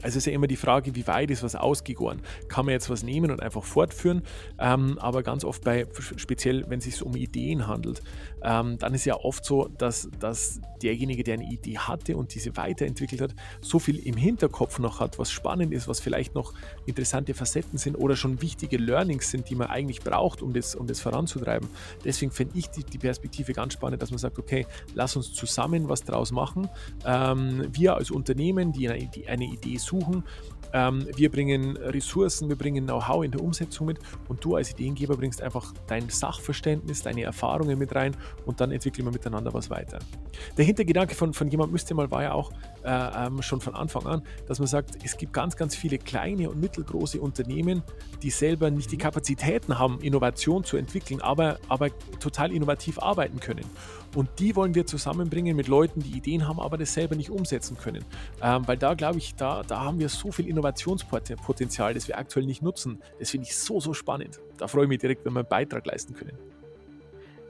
Also 0.00 0.18
ist 0.18 0.26
ja 0.26 0.32
immer 0.32 0.46
die 0.46 0.56
Frage, 0.56 0.94
wie 0.94 1.06
weit 1.06 1.30
ist 1.30 1.42
was 1.42 1.54
ausgegoren? 1.54 2.20
Kann 2.48 2.64
man 2.66 2.72
jetzt 2.72 2.88
was 2.90 3.02
nehmen 3.02 3.30
und 3.30 3.40
einfach 3.42 3.64
fortführen? 3.64 4.22
Ähm, 4.58 4.98
aber 4.98 5.22
ganz 5.22 5.44
oft 5.44 5.62
bei, 5.62 5.86
speziell 6.16 6.64
wenn 6.68 6.78
es 6.78 6.84
sich 6.84 7.02
um 7.02 7.14
Ideen 7.14 7.66
handelt, 7.66 8.02
ähm, 8.42 8.78
dann 8.78 8.94
ist 8.94 9.04
ja 9.04 9.16
oft 9.16 9.44
so, 9.44 9.68
dass, 9.68 10.08
dass 10.18 10.60
derjenige, 10.82 11.22
der 11.22 11.34
eine 11.34 11.44
Idee 11.44 11.78
hatte 11.78 12.16
und 12.16 12.34
diese 12.34 12.56
weiterentwickelt 12.56 13.20
hat, 13.20 13.34
so 13.60 13.78
viel 13.78 13.98
im 13.98 14.16
Hinterkopf 14.16 14.78
noch 14.78 15.00
hat, 15.00 15.18
was 15.18 15.30
spannend 15.30 15.72
ist, 15.72 15.88
was 15.88 16.00
vielleicht 16.00 16.34
noch 16.34 16.52
interessante 16.86 17.34
Facetten 17.34 17.78
sind 17.78 17.96
oder 17.96 18.16
schon 18.16 18.42
wichtige 18.42 18.78
Learnings 18.78 19.30
sind, 19.30 19.48
die 19.48 19.54
man 19.54 19.68
eigentlich 19.68 20.00
braucht, 20.00 20.42
um 20.42 20.52
das, 20.52 20.74
um 20.74 20.86
das 20.86 21.00
voranzutreiben. 21.00 21.68
Deswegen 22.04 22.32
finde 22.32 22.58
ich 22.58 22.68
die, 22.68 22.84
die, 22.84 22.98
Perspektive 22.98 23.52
ganz 23.52 23.74
spannend, 23.74 24.00
dass 24.02 24.10
man 24.10 24.18
sagt, 24.18 24.38
okay, 24.38 24.66
lass 24.94 25.16
uns 25.16 25.32
zusammen 25.32 25.88
was 25.88 26.02
draus 26.04 26.32
machen. 26.32 26.68
Ähm, 27.04 27.68
wir 27.72 27.96
als 27.96 28.10
Unternehmen, 28.10 28.72
die 28.72 28.88
eine, 28.88 29.06
die 29.06 29.28
eine 29.28 29.44
Idee 29.44 29.76
suchen 29.76 30.24
ähm, 30.72 31.06
wir 31.14 31.30
bringen 31.30 31.76
Ressourcen, 31.76 32.48
wir 32.48 32.56
bringen 32.56 32.84
Know-how 32.86 33.24
in 33.24 33.30
der 33.30 33.42
Umsetzung 33.42 33.86
mit 33.86 33.98
und 34.28 34.44
du 34.44 34.56
als 34.56 34.70
Ideengeber 34.70 35.16
bringst 35.16 35.42
einfach 35.42 35.72
dein 35.86 36.08
Sachverständnis, 36.08 37.02
deine 37.02 37.22
Erfahrungen 37.22 37.78
mit 37.78 37.94
rein 37.94 38.16
und 38.46 38.60
dann 38.60 38.70
entwickeln 38.72 39.06
wir 39.06 39.12
miteinander 39.12 39.52
was 39.52 39.70
weiter. 39.70 39.98
Der 40.56 40.64
Hintergedanke 40.64 41.14
von, 41.14 41.32
von 41.32 41.48
jemand 41.48 41.72
müsste 41.72 41.94
mal 41.94 42.10
war 42.10 42.22
ja 42.22 42.32
auch 42.32 42.52
äh, 42.84 43.26
ähm, 43.26 43.42
schon 43.42 43.60
von 43.60 43.74
Anfang 43.74 44.06
an, 44.06 44.22
dass 44.46 44.58
man 44.58 44.68
sagt, 44.68 44.98
es 45.04 45.16
gibt 45.16 45.32
ganz, 45.32 45.56
ganz 45.56 45.74
viele 45.76 45.98
kleine 45.98 46.50
und 46.50 46.60
mittelgroße 46.60 47.20
Unternehmen, 47.20 47.82
die 48.22 48.30
selber 48.30 48.70
nicht 48.70 48.90
die 48.92 48.98
Kapazitäten 48.98 49.78
haben, 49.78 50.00
Innovation 50.00 50.64
zu 50.64 50.76
entwickeln, 50.76 51.20
aber, 51.20 51.58
aber 51.68 51.90
total 52.18 52.52
innovativ 52.52 52.98
arbeiten 52.98 53.40
können. 53.40 53.64
Und 54.14 54.28
die 54.38 54.54
wollen 54.56 54.74
wir 54.74 54.86
zusammenbringen 54.86 55.56
mit 55.56 55.68
Leuten, 55.68 56.00
die 56.00 56.16
Ideen 56.16 56.46
haben, 56.46 56.60
aber 56.60 56.76
das 56.76 56.92
selber 56.92 57.16
nicht 57.16 57.30
umsetzen 57.30 57.78
können. 57.78 58.04
Ähm, 58.42 58.66
weil 58.66 58.76
da 58.76 58.94
glaube 58.94 59.18
ich, 59.18 59.34
da, 59.34 59.62
da 59.62 59.80
haben 59.80 59.98
wir 59.98 60.08
so 60.08 60.30
viel 60.32 60.46
Innovationspotenzial, 60.46 61.94
das 61.94 62.08
wir 62.08 62.18
aktuell 62.18 62.44
nicht 62.46 62.62
nutzen. 62.62 63.00
Das 63.18 63.30
finde 63.30 63.46
ich 63.46 63.56
so, 63.56 63.80
so 63.80 63.94
spannend. 63.94 64.40
Da 64.58 64.68
freue 64.68 64.84
ich 64.84 64.88
mich 64.88 64.98
direkt, 64.98 65.24
wenn 65.24 65.32
wir 65.32 65.40
einen 65.40 65.48
Beitrag 65.48 65.86
leisten 65.86 66.14
können. 66.14 66.36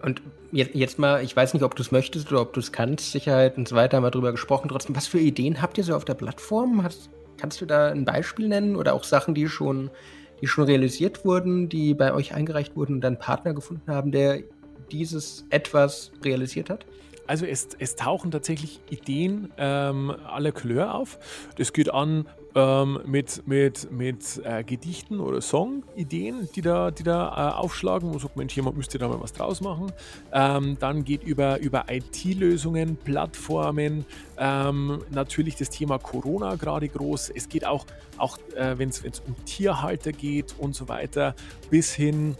Und 0.02 0.22
jetzt 0.50 0.98
mal, 0.98 1.22
ich 1.22 1.34
weiß 1.34 1.54
nicht, 1.54 1.62
ob 1.62 1.76
du 1.76 1.82
es 1.82 1.92
möchtest 1.92 2.30
oder 2.30 2.40
ob 2.42 2.52
du 2.52 2.60
es 2.60 2.72
kannst, 2.72 3.12
Sicherheit 3.12 3.56
und 3.56 3.68
so 3.68 3.76
weiter, 3.76 3.96
haben 3.96 4.04
wir 4.04 4.10
darüber 4.10 4.32
gesprochen. 4.32 4.68
Trotzdem, 4.68 4.96
was 4.96 5.06
für 5.06 5.20
Ideen 5.20 5.62
habt 5.62 5.78
ihr 5.78 5.84
so 5.84 5.94
auf 5.94 6.04
der 6.04 6.14
Plattform? 6.14 6.82
Hast, 6.82 7.08
kannst 7.38 7.60
du 7.60 7.66
da 7.66 7.88
ein 7.88 8.04
Beispiel 8.04 8.48
nennen 8.48 8.76
oder 8.76 8.94
auch 8.94 9.04
Sachen, 9.04 9.34
die 9.34 9.48
schon, 9.48 9.90
die 10.40 10.46
schon 10.46 10.64
realisiert 10.64 11.24
wurden, 11.24 11.68
die 11.68 11.94
bei 11.94 12.12
euch 12.12 12.34
eingereicht 12.34 12.76
wurden 12.76 12.94
und 12.94 13.00
dann 13.00 13.18
Partner 13.18 13.54
gefunden 13.54 13.90
haben, 13.90 14.12
der 14.12 14.42
dieses 14.90 15.46
etwas 15.50 16.12
realisiert 16.24 16.68
hat? 16.68 16.84
Also 17.26 17.46
es, 17.46 17.68
es 17.78 17.96
tauchen 17.96 18.30
tatsächlich 18.30 18.80
Ideen 18.90 19.52
ähm, 19.56 20.10
aller 20.26 20.52
Couleur 20.52 20.94
auf. 20.94 21.18
Das 21.56 21.72
geht 21.72 21.94
an 21.94 22.26
ähm, 22.54 23.00
mit, 23.06 23.46
mit, 23.46 23.90
mit 23.90 24.40
äh, 24.44 24.62
Gedichten 24.64 25.20
oder 25.20 25.40
Songideen, 25.40 26.48
die 26.54 26.60
da, 26.60 26.90
die 26.90 27.02
da 27.02 27.28
äh, 27.28 27.54
aufschlagen. 27.54 28.10
Man 28.10 28.18
sagt, 28.18 28.36
Mensch, 28.36 28.54
jemand 28.56 28.76
müsste 28.76 28.98
da 28.98 29.08
mal 29.08 29.20
was 29.20 29.32
draus 29.32 29.60
machen. 29.60 29.92
Ähm, 30.32 30.76
dann 30.78 31.04
geht 31.04 31.22
über, 31.24 31.60
über 31.60 31.86
IT-Lösungen, 31.88 32.96
Plattformen, 32.96 34.04
ähm, 34.38 35.02
natürlich 35.10 35.56
das 35.56 35.70
Thema 35.70 35.98
Corona 35.98 36.56
gerade 36.56 36.88
groß. 36.88 37.30
Es 37.34 37.48
geht 37.48 37.66
auch, 37.66 37.86
auch 38.18 38.38
äh, 38.54 38.78
wenn 38.78 38.88
es 38.88 39.02
um 39.26 39.34
Tierhalter 39.44 40.12
geht 40.12 40.54
und 40.58 40.74
so 40.74 40.88
weiter, 40.88 41.34
bis 41.70 41.94
hin 41.94 42.36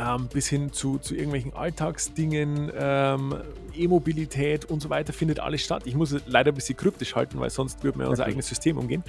ähm, 0.00 0.28
bis 0.32 0.48
hin 0.48 0.72
zu, 0.72 0.98
zu 0.98 1.14
irgendwelchen 1.14 1.52
Alltagsdingen, 1.52 2.72
ähm, 2.74 3.34
E-Mobilität 3.74 4.64
und 4.64 4.80
so 4.80 4.90
weiter 4.90 5.12
findet 5.12 5.40
alles 5.40 5.62
statt. 5.62 5.82
Ich 5.86 5.94
muss 5.94 6.12
es 6.12 6.22
leider 6.26 6.52
ein 6.52 6.54
bisschen 6.54 6.76
kryptisch 6.76 7.14
halten, 7.14 7.38
weil 7.38 7.50
sonst 7.50 7.84
würde 7.84 7.98
man 7.98 8.08
unser 8.08 8.24
eigenes 8.24 8.48
System 8.48 8.78
umgehen. 8.78 9.04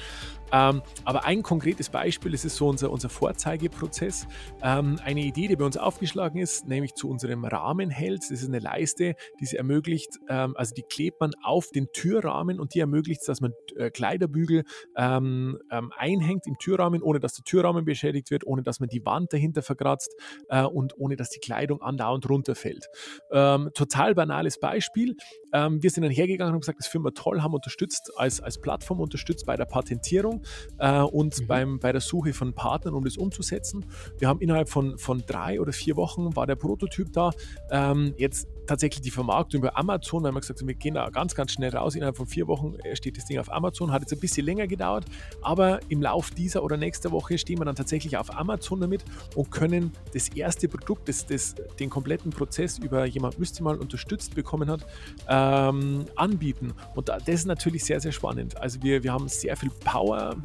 Ähm, 0.53 0.81
aber 1.05 1.25
ein 1.25 1.43
konkretes 1.43 1.89
Beispiel, 1.89 2.31
das 2.31 2.43
ist 2.43 2.57
so 2.57 2.67
unser, 2.67 2.91
unser 2.91 3.09
Vorzeigeprozess. 3.09 4.27
Ähm, 4.61 4.99
eine 5.03 5.21
Idee, 5.21 5.47
die 5.47 5.55
bei 5.55 5.65
uns 5.65 5.77
aufgeschlagen 5.77 6.41
ist, 6.41 6.67
nämlich 6.67 6.93
zu 6.93 7.09
unserem 7.09 7.45
Rahmenheld. 7.45 8.21
Das 8.23 8.31
ist 8.31 8.47
eine 8.47 8.59
Leiste, 8.59 9.15
die 9.39 9.45
es 9.45 9.53
ermöglicht, 9.53 10.19
ähm, 10.27 10.55
also 10.57 10.73
die 10.75 10.83
klebt 10.83 11.21
man 11.21 11.31
auf 11.41 11.69
den 11.71 11.87
Türrahmen 11.93 12.59
und 12.59 12.73
die 12.75 12.79
ermöglicht, 12.79 13.27
dass 13.27 13.39
man 13.39 13.53
äh, 13.77 13.89
Kleiderbügel 13.91 14.63
ähm, 14.97 15.59
einhängt 15.97 16.47
im 16.47 16.57
Türrahmen, 16.57 17.01
ohne 17.01 17.19
dass 17.19 17.33
der 17.33 17.45
Türrahmen 17.45 17.85
beschädigt 17.85 18.29
wird, 18.29 18.45
ohne 18.45 18.61
dass 18.61 18.79
man 18.79 18.89
die 18.89 19.05
Wand 19.05 19.31
dahinter 19.31 19.61
verkratzt 19.61 20.13
äh, 20.49 20.63
und 20.63 20.80
ohne 20.97 21.15
dass 21.15 21.29
die 21.29 21.39
Kleidung 21.39 21.81
andauernd 21.81 22.29
runterfällt. 22.29 22.87
Ähm, 23.31 23.69
total 23.73 24.15
banales 24.15 24.59
Beispiel. 24.59 25.15
wir 25.53 25.89
sind 25.89 26.03
dann 26.03 26.11
hergegangen 26.11 26.51
und 26.51 26.53
haben 26.55 26.61
gesagt, 26.61 26.79
das 26.79 26.87
finden 26.87 27.07
wir 27.07 27.13
toll, 27.13 27.41
haben 27.41 27.53
unterstützt, 27.53 28.11
als, 28.15 28.39
als 28.39 28.59
Plattform 28.59 29.01
unterstützt 29.01 29.45
bei 29.45 29.57
der 29.57 29.65
Patentierung 29.65 30.43
äh, 30.79 31.01
und 31.01 31.39
mhm. 31.39 31.47
beim, 31.47 31.79
bei 31.79 31.91
der 31.91 32.01
Suche 32.01 32.33
von 32.33 32.53
Partnern, 32.53 32.93
um 32.93 33.03
das 33.03 33.17
umzusetzen. 33.17 33.85
Wir 34.17 34.27
haben 34.27 34.39
innerhalb 34.39 34.69
von, 34.69 34.97
von 34.97 35.23
drei 35.25 35.59
oder 35.59 35.73
vier 35.73 35.95
Wochen 35.97 36.35
war 36.35 36.47
der 36.47 36.55
Prototyp 36.55 37.11
da. 37.11 37.31
Ähm, 37.69 38.13
jetzt 38.17 38.47
tatsächlich 38.67 39.01
die 39.01 39.11
Vermarktung 39.11 39.61
über 39.61 39.77
Amazon, 39.77 40.23
weil 40.23 40.31
wir 40.31 40.39
gesagt 40.39 40.59
haben, 40.59 40.67
wir 40.67 40.75
gehen 40.75 40.93
da 40.93 41.09
ganz, 41.09 41.35
ganz 41.35 41.51
schnell 41.51 41.75
raus. 41.75 41.95
Innerhalb 41.95 42.17
von 42.17 42.27
vier 42.27 42.47
Wochen 42.47 42.75
äh, 42.83 42.95
steht 42.95 43.17
das 43.17 43.25
Ding 43.25 43.39
auf 43.39 43.51
Amazon. 43.51 43.91
Hat 43.91 44.01
jetzt 44.01 44.13
ein 44.13 44.19
bisschen 44.19 44.45
länger 44.45 44.67
gedauert, 44.67 45.05
aber 45.41 45.79
im 45.89 46.01
Lauf 46.01 46.31
dieser 46.31 46.63
oder 46.63 46.77
nächster 46.77 47.11
Woche 47.11 47.37
stehen 47.37 47.59
wir 47.59 47.65
dann 47.65 47.75
tatsächlich 47.75 48.17
auf 48.17 48.35
Amazon 48.35 48.81
damit 48.81 49.03
und 49.35 49.51
können 49.51 49.91
das 50.13 50.29
erste 50.29 50.67
Produkt, 50.67 51.09
das, 51.09 51.25
das 51.25 51.55
den 51.79 51.89
kompletten 51.89 52.31
Prozess 52.31 52.77
über 52.77 53.05
jemand 53.05 53.39
müsste 53.39 53.63
mal 53.63 53.77
unterstützt 53.77 54.35
bekommen 54.35 54.69
hat, 54.69 54.85
ähm, 55.27 56.05
anbieten. 56.15 56.73
Und 56.95 57.09
das 57.09 57.21
ist 57.27 57.45
natürlich 57.45 57.83
sehr, 57.83 57.99
sehr 57.99 58.11
spannend. 58.11 58.59
Also 58.59 58.81
wir, 58.83 59.03
wir 59.03 59.13
haben 59.13 59.27
sehr 59.27 59.55
viel 59.57 59.69
Power 59.83 60.35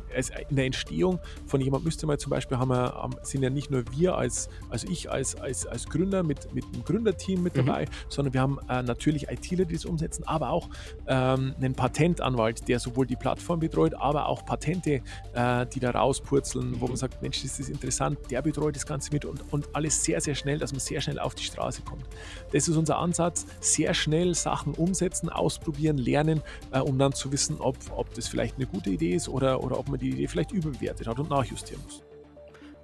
in 0.49 0.57
der 0.57 0.67
Entstehung 0.67 1.21
von 1.47 1.61
jemand 1.61 1.85
müsste 1.85 2.07
mal 2.07 2.19
zum 2.19 2.31
Beispiel 2.31 2.59
haben 2.59 2.71
wir, 2.71 3.11
sind 3.23 3.43
ja 3.43 3.51
nicht 3.51 3.71
nur 3.71 3.85
wir 3.97 4.17
als, 4.17 4.49
also 4.71 4.89
ich 4.89 5.11
als, 5.11 5.37
als, 5.37 5.67
als 5.67 5.87
Gründer 5.87 6.23
mit, 6.23 6.53
mit 6.55 6.65
einem 6.65 6.85
Gründerteam 6.85 7.43
mit 7.43 7.57
mhm. 7.57 7.67
dabei, 7.67 7.85
mhm 7.85 8.06
sondern 8.09 8.35
wir 8.35 8.41
haben 8.41 8.59
äh, 8.69 8.83
natürlich 8.83 9.29
ITler, 9.29 9.65
die 9.65 9.75
das 9.75 9.85
umsetzen, 9.85 10.25
aber 10.27 10.51
auch 10.51 10.69
ähm, 11.07 11.55
einen 11.57 11.75
Patentanwalt, 11.75 12.69
der 12.69 12.79
sowohl 12.79 13.07
die 13.07 13.17
Plattform 13.17 13.61
betreut, 13.61 13.95
aber 13.95 14.27
auch 14.27 14.45
Patente, 14.45 15.03
äh, 15.35 15.67
die 15.67 15.81
da 15.81 15.91
rauspurzeln, 15.91 16.81
wo 16.81 16.87
man 16.87 16.97
sagt, 16.97 17.23
Mensch, 17.23 17.43
das 17.43 17.59
ist 17.59 17.69
interessant, 17.69 18.19
der 18.31 18.43
betreut 18.43 18.77
das 18.77 18.87
Ganze 18.87 19.13
mit 19.13 19.25
und, 19.25 19.53
und 19.53 19.75
alles 19.75 20.03
sehr, 20.03 20.21
sehr 20.21 20.35
schnell, 20.35 20.59
dass 20.59 20.73
man 20.73 20.81
sehr 20.81 21.01
schnell 21.01 21.19
auf 21.19 21.35
die 21.35 21.45
Straße 21.45 21.83
kommt. 21.83 22.05
Das 22.53 22.69
ist 22.69 22.77
unser 22.77 22.99
Ansatz, 22.99 23.47
sehr 23.61 23.95
schnell 23.95 24.35
Sachen 24.35 24.75
umsetzen, 24.75 25.29
ausprobieren, 25.29 25.99
lernen, 25.99 26.43
äh, 26.73 26.81
um 26.81 26.99
dann 26.99 27.13
zu 27.13 27.33
wissen, 27.33 27.57
ob, 27.61 27.77
ob 27.95 28.15
das 28.15 28.29
vielleicht 28.29 28.57
eine 28.57 28.67
gute 28.67 28.91
Idee 28.91 29.15
ist 29.15 29.29
oder, 29.29 29.63
oder 29.63 29.79
ob 29.79 29.89
man 29.89 29.99
die 29.99 30.11
Idee 30.11 30.29
vielleicht 30.29 30.53
überbewertet 30.53 31.07
hat 31.07 31.19
und 31.19 31.31
nachjustieren 31.31 31.83
muss. 31.85 32.06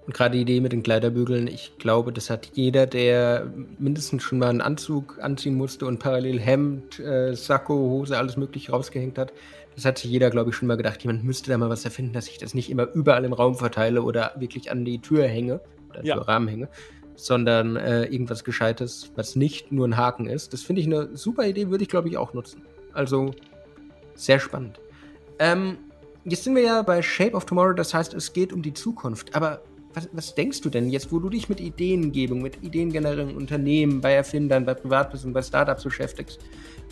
Und 0.05 0.15
gerade 0.15 0.37
die 0.37 0.43
Idee 0.43 0.61
mit 0.61 0.73
den 0.73 0.83
Kleiderbügeln, 0.83 1.47
ich 1.47 1.79
glaube, 1.79 2.13
das 2.13 2.29
hat 2.29 2.51
jeder, 2.55 2.87
der 2.87 3.47
mindestens 3.79 4.25
schon 4.25 4.39
mal 4.39 4.49
einen 4.49 4.61
Anzug 4.61 5.19
anziehen 5.21 5.55
musste 5.55 5.87
und 5.87 5.99
parallel 5.99 6.41
Hemd, 6.41 6.99
äh, 6.99 7.35
Sakko, 7.35 7.75
Hose, 7.75 8.19
alles 8.19 8.37
mögliche 8.37 8.73
rausgehängt 8.73 9.17
hat. 9.17 9.33
Das 9.77 9.85
hat 9.85 9.99
sich 9.99 10.11
jeder, 10.11 10.31
glaube 10.31 10.51
ich, 10.51 10.57
schon 10.57 10.67
mal 10.69 10.77
gedacht, 10.77 11.03
jemand 11.03 11.23
müsste 11.23 11.51
da 11.51 11.57
mal 11.59 11.71
was 11.71 11.85
erfinden, 11.85 12.13
dass 12.13 12.29
ich 12.29 12.39
das 12.39 12.53
nicht 12.53 12.69
immer 12.69 12.89
überall 12.93 13.25
im 13.25 13.33
Raum 13.33 13.55
verteile 13.55 14.03
oder 14.03 14.33
wirklich 14.37 14.71
an 14.73 14.85
die 14.85 15.01
Tür 15.01 15.27
hänge 15.29 15.61
oder 15.91 16.05
ja. 16.05 16.19
Rahmen 16.19 16.49
hänge, 16.49 16.69
sondern 17.15 17.77
äh, 17.77 18.05
irgendwas 18.05 18.43
Gescheites, 18.43 19.13
was 19.15 19.37
nicht 19.37 19.71
nur 19.71 19.87
ein 19.87 19.97
Haken 19.97 20.27
ist. 20.27 20.53
Das 20.53 20.63
finde 20.63 20.81
ich 20.81 20.89
eine 20.89 21.17
super 21.17 21.47
Idee, 21.47 21.71
würde 21.71 21.85
ich, 21.85 21.89
glaube 21.89 22.09
ich, 22.09 22.17
auch 22.17 22.35
nutzen. 22.35 22.63
Also 22.93 23.31
sehr 24.15 24.41
spannend. 24.41 24.81
Ähm, 25.39 25.79
jetzt 26.25 26.43
sind 26.43 26.57
wir 26.57 26.63
ja 26.63 26.83
bei 26.83 27.01
Shape 27.03 27.33
of 27.33 27.47
Tomorrow, 27.47 27.73
das 27.73 27.95
heißt, 27.95 28.15
es 28.15 28.33
geht 28.33 28.53
um 28.53 28.63
die 28.63 28.75
Zukunft. 28.75 29.35
Aber 29.35 29.63
was, 29.95 30.09
was, 30.13 30.35
denkst 30.35 30.61
du 30.61 30.71
denn 30.71 30.91
jetzt, 30.91 31.13
wo 31.13 31.19
du 31.19 31.29
dich 31.29 31.49
mit 31.49 31.61
Ideengebung, 31.61 32.43
mit 32.43 32.63
Ideengenerierung 32.63 33.37
Unternehmen, 33.37 34.01
bei 34.01 34.13
Erfindern, 34.13 34.65
bei 34.65 34.75
Privatpersonen, 34.75 35.35
bei 35.35 35.43
Startups 35.43 35.85
beschäftigst? 35.85 36.41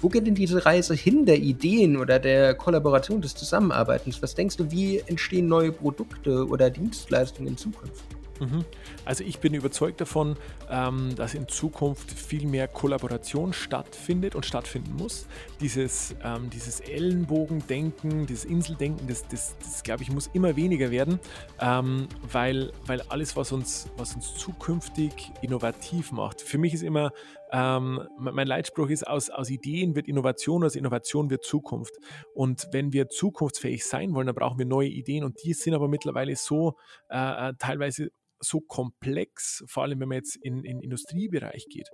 Wo 0.01 0.09
geht 0.09 0.27
denn 0.27 0.35
diese 0.35 0.65
Reise 0.65 0.95
hin 0.95 1.27
der 1.27 1.39
Ideen 1.39 1.97
oder 1.97 2.19
der 2.19 2.55
Kollaboration, 2.55 3.21
des 3.21 3.35
Zusammenarbeitens? 3.35 4.23
Was 4.23 4.35
denkst 4.35 4.57
du, 4.57 4.71
wie 4.71 4.99
entstehen 4.99 5.47
neue 5.47 5.73
Produkte 5.73 6.47
oder 6.47 6.71
Dienstleistungen 6.71 7.49
in 7.49 7.57
Zukunft? 7.57 8.05
Mhm. 8.41 8.65
Also 9.05 9.23
ich 9.23 9.39
bin 9.39 9.55
überzeugt 9.55 10.01
davon, 10.01 10.37
ähm, 10.71 11.15
dass 11.15 11.35
in 11.35 11.47
Zukunft 11.47 12.11
viel 12.11 12.47
mehr 12.47 12.69
Kollaboration 12.69 13.53
stattfindet 13.53 14.35
und 14.35 14.47
stattfinden 14.47 14.97
muss. 14.97 15.27
Dieses, 15.61 16.17
ähm, 16.25 16.49
dieses 16.51 16.81
Ellenbogendenken, 16.81 18.27
dieses 18.27 18.47
Inseldenken, 18.47 19.07
das, 19.07 19.29
das, 19.29 19.57
das 19.59 19.83
glaube 19.83 20.03
ich, 20.03 20.11
muss 20.11 20.29
immer 20.33 20.57
weniger 20.57 20.91
werden, 20.91 21.21
ähm, 21.61 22.09
weil, 22.33 22.73
weil 22.87 23.03
alles, 23.03 23.37
was 23.37 23.53
uns, 23.53 23.89
was 23.97 24.15
uns 24.15 24.35
zukünftig 24.35 25.13
innovativ 25.43 26.13
macht, 26.13 26.41
für 26.41 26.59
mich 26.59 26.75
ist 26.75 26.83
immer, 26.83 27.13
mein 27.53 28.47
Leitspruch 28.47 28.91
ist, 28.91 29.05
aus, 29.05 29.29
aus 29.29 29.51
Ideen 29.51 29.97
wird 29.97 30.07
Innovation, 30.07 30.63
aus 30.63 30.77
Innovation 30.77 31.31
wird 31.31 31.45
Zukunft. 31.45 31.97
Und 32.33 32.69
wenn 32.71 32.93
wir 32.93 33.09
zukunftsfähig 33.09 33.85
sein 33.85 34.15
wollen, 34.15 34.27
dann 34.27 34.37
brauchen 34.37 34.59
wir 34.59 34.67
neue 34.67 34.89
Ideen 34.89 35.25
und 35.25 35.43
die 35.43 35.53
sind 35.53 35.75
aber 35.75 35.89
mittlerweile 35.89 36.37
so 36.37 36.77
äh, 37.09 37.49
äh 37.49 37.55
teilweise 37.59 38.13
so 38.41 38.61
komplex, 38.61 39.63
vor 39.67 39.83
allem 39.83 40.01
wenn 40.01 40.09
man 40.09 40.17
jetzt 40.17 40.37
in 40.37 40.63
den 40.63 40.81
Industriebereich 40.81 41.67
geht, 41.69 41.89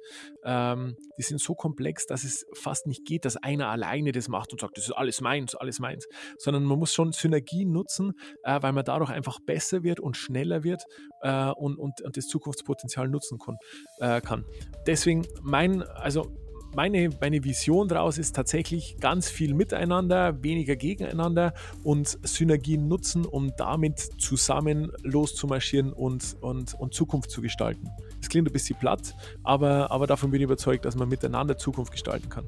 ähm, 0.45 0.97
die 1.19 1.23
sind 1.23 1.41
so 1.41 1.55
komplex, 1.55 2.07
dass 2.07 2.25
es 2.25 2.47
fast 2.55 2.87
nicht 2.87 3.05
geht, 3.05 3.25
dass 3.25 3.37
einer 3.37 3.69
alleine 3.69 4.13
das 4.13 4.29
macht 4.29 4.53
und 4.53 4.61
sagt, 4.61 4.77
das 4.77 4.85
ist 4.85 4.93
alles 4.93 5.21
meins, 5.21 5.55
alles 5.55 5.81
meins, 5.81 6.07
sondern 6.39 6.65
man 6.65 6.79
muss 6.79 6.95
schon 6.95 7.13
Synergien 7.13 7.73
nutzen, 7.73 8.13
äh, 8.45 8.61
weil 8.63 8.73
man 8.73 8.85
dadurch 8.85 9.11
einfach 9.11 9.39
besser 9.45 9.83
wird 9.83 10.01
und 10.01 10.17
schneller 10.17 10.63
wird 10.65 10.85
äh, 11.23 11.51
und, 11.51 11.79
und, 11.79 12.01
und, 12.03 12.17
das 12.17 12.27
Zukunftspotenzial 12.27 13.09
nutzen 13.09 13.39
kann, 13.39 13.57
äh, 13.99 14.21
kann. 14.21 14.45
Deswegen 14.87 15.27
mein, 15.43 15.83
also 15.83 16.31
meine, 16.75 17.11
meine 17.21 17.43
Vision 17.45 17.89
daraus 17.89 18.19
ist 18.19 18.35
tatsächlich 18.35 18.97
ganz 19.01 19.31
viel 19.31 19.55
miteinander, 19.55 20.43
weniger 20.43 20.77
gegeneinander 20.77 21.55
und 21.85 22.19
Synergien 22.23 22.89
nutzen, 22.89 23.25
um 23.25 23.53
damit 23.57 23.99
zusammen 24.19 24.93
loszumarschieren 25.03 25.93
und, 25.93 26.37
und, 26.41 26.75
und 26.75 26.95
Zukunft 26.95 27.31
zu 27.31 27.41
gestalten. 27.41 27.89
Das 28.21 28.29
klingt 28.29 28.49
ein 28.49 28.53
bisschen 28.53 28.79
platt, 28.79 29.15
aber, 29.43 29.91
aber 29.91 30.07
davon 30.07 30.31
bin 30.31 30.41
ich 30.41 30.45
überzeugt, 30.45 30.85
dass 30.85 30.97
man 30.97 31.09
miteinander 31.09 31.57
Zukunft 31.57 31.93
gestalten 31.93 32.29
kann. 32.29 32.47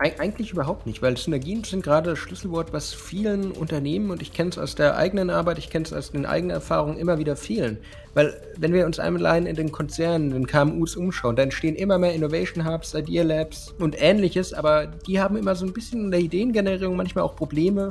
Eigentlich 0.00 0.52
überhaupt 0.52 0.86
nicht, 0.86 1.02
weil 1.02 1.18
Synergien 1.18 1.62
sind 1.62 1.82
gerade 1.82 2.10
das 2.10 2.18
Schlüsselwort, 2.18 2.72
was 2.72 2.94
vielen 2.94 3.52
Unternehmen, 3.52 4.10
und 4.10 4.22
ich 4.22 4.32
kenne 4.32 4.48
es 4.48 4.56
aus 4.56 4.74
der 4.74 4.96
eigenen 4.96 5.28
Arbeit, 5.28 5.58
ich 5.58 5.68
kenne 5.68 5.84
es 5.84 5.92
aus 5.92 6.12
den 6.12 6.24
eigenen 6.24 6.52
Erfahrungen, 6.52 6.96
immer 6.96 7.18
wieder 7.18 7.36
fehlen. 7.36 7.76
Weil, 8.14 8.34
wenn 8.56 8.72
wir 8.72 8.86
uns 8.86 8.98
allein 8.98 9.44
in 9.44 9.56
den 9.56 9.72
Konzernen, 9.72 10.28
in 10.28 10.44
den 10.44 10.46
KMUs 10.46 10.96
umschauen, 10.96 11.36
dann 11.36 11.44
entstehen 11.44 11.74
immer 11.74 11.98
mehr 11.98 12.14
Innovation 12.14 12.66
Hubs, 12.66 12.94
Idea 12.94 13.24
Labs 13.24 13.74
und 13.78 13.94
ähnliches, 14.00 14.54
aber 14.54 14.86
die 14.86 15.20
haben 15.20 15.36
immer 15.36 15.54
so 15.54 15.66
ein 15.66 15.74
bisschen 15.74 16.06
in 16.06 16.10
der 16.10 16.20
Ideengenerierung 16.20 16.96
manchmal 16.96 17.24
auch 17.24 17.36
Probleme, 17.36 17.90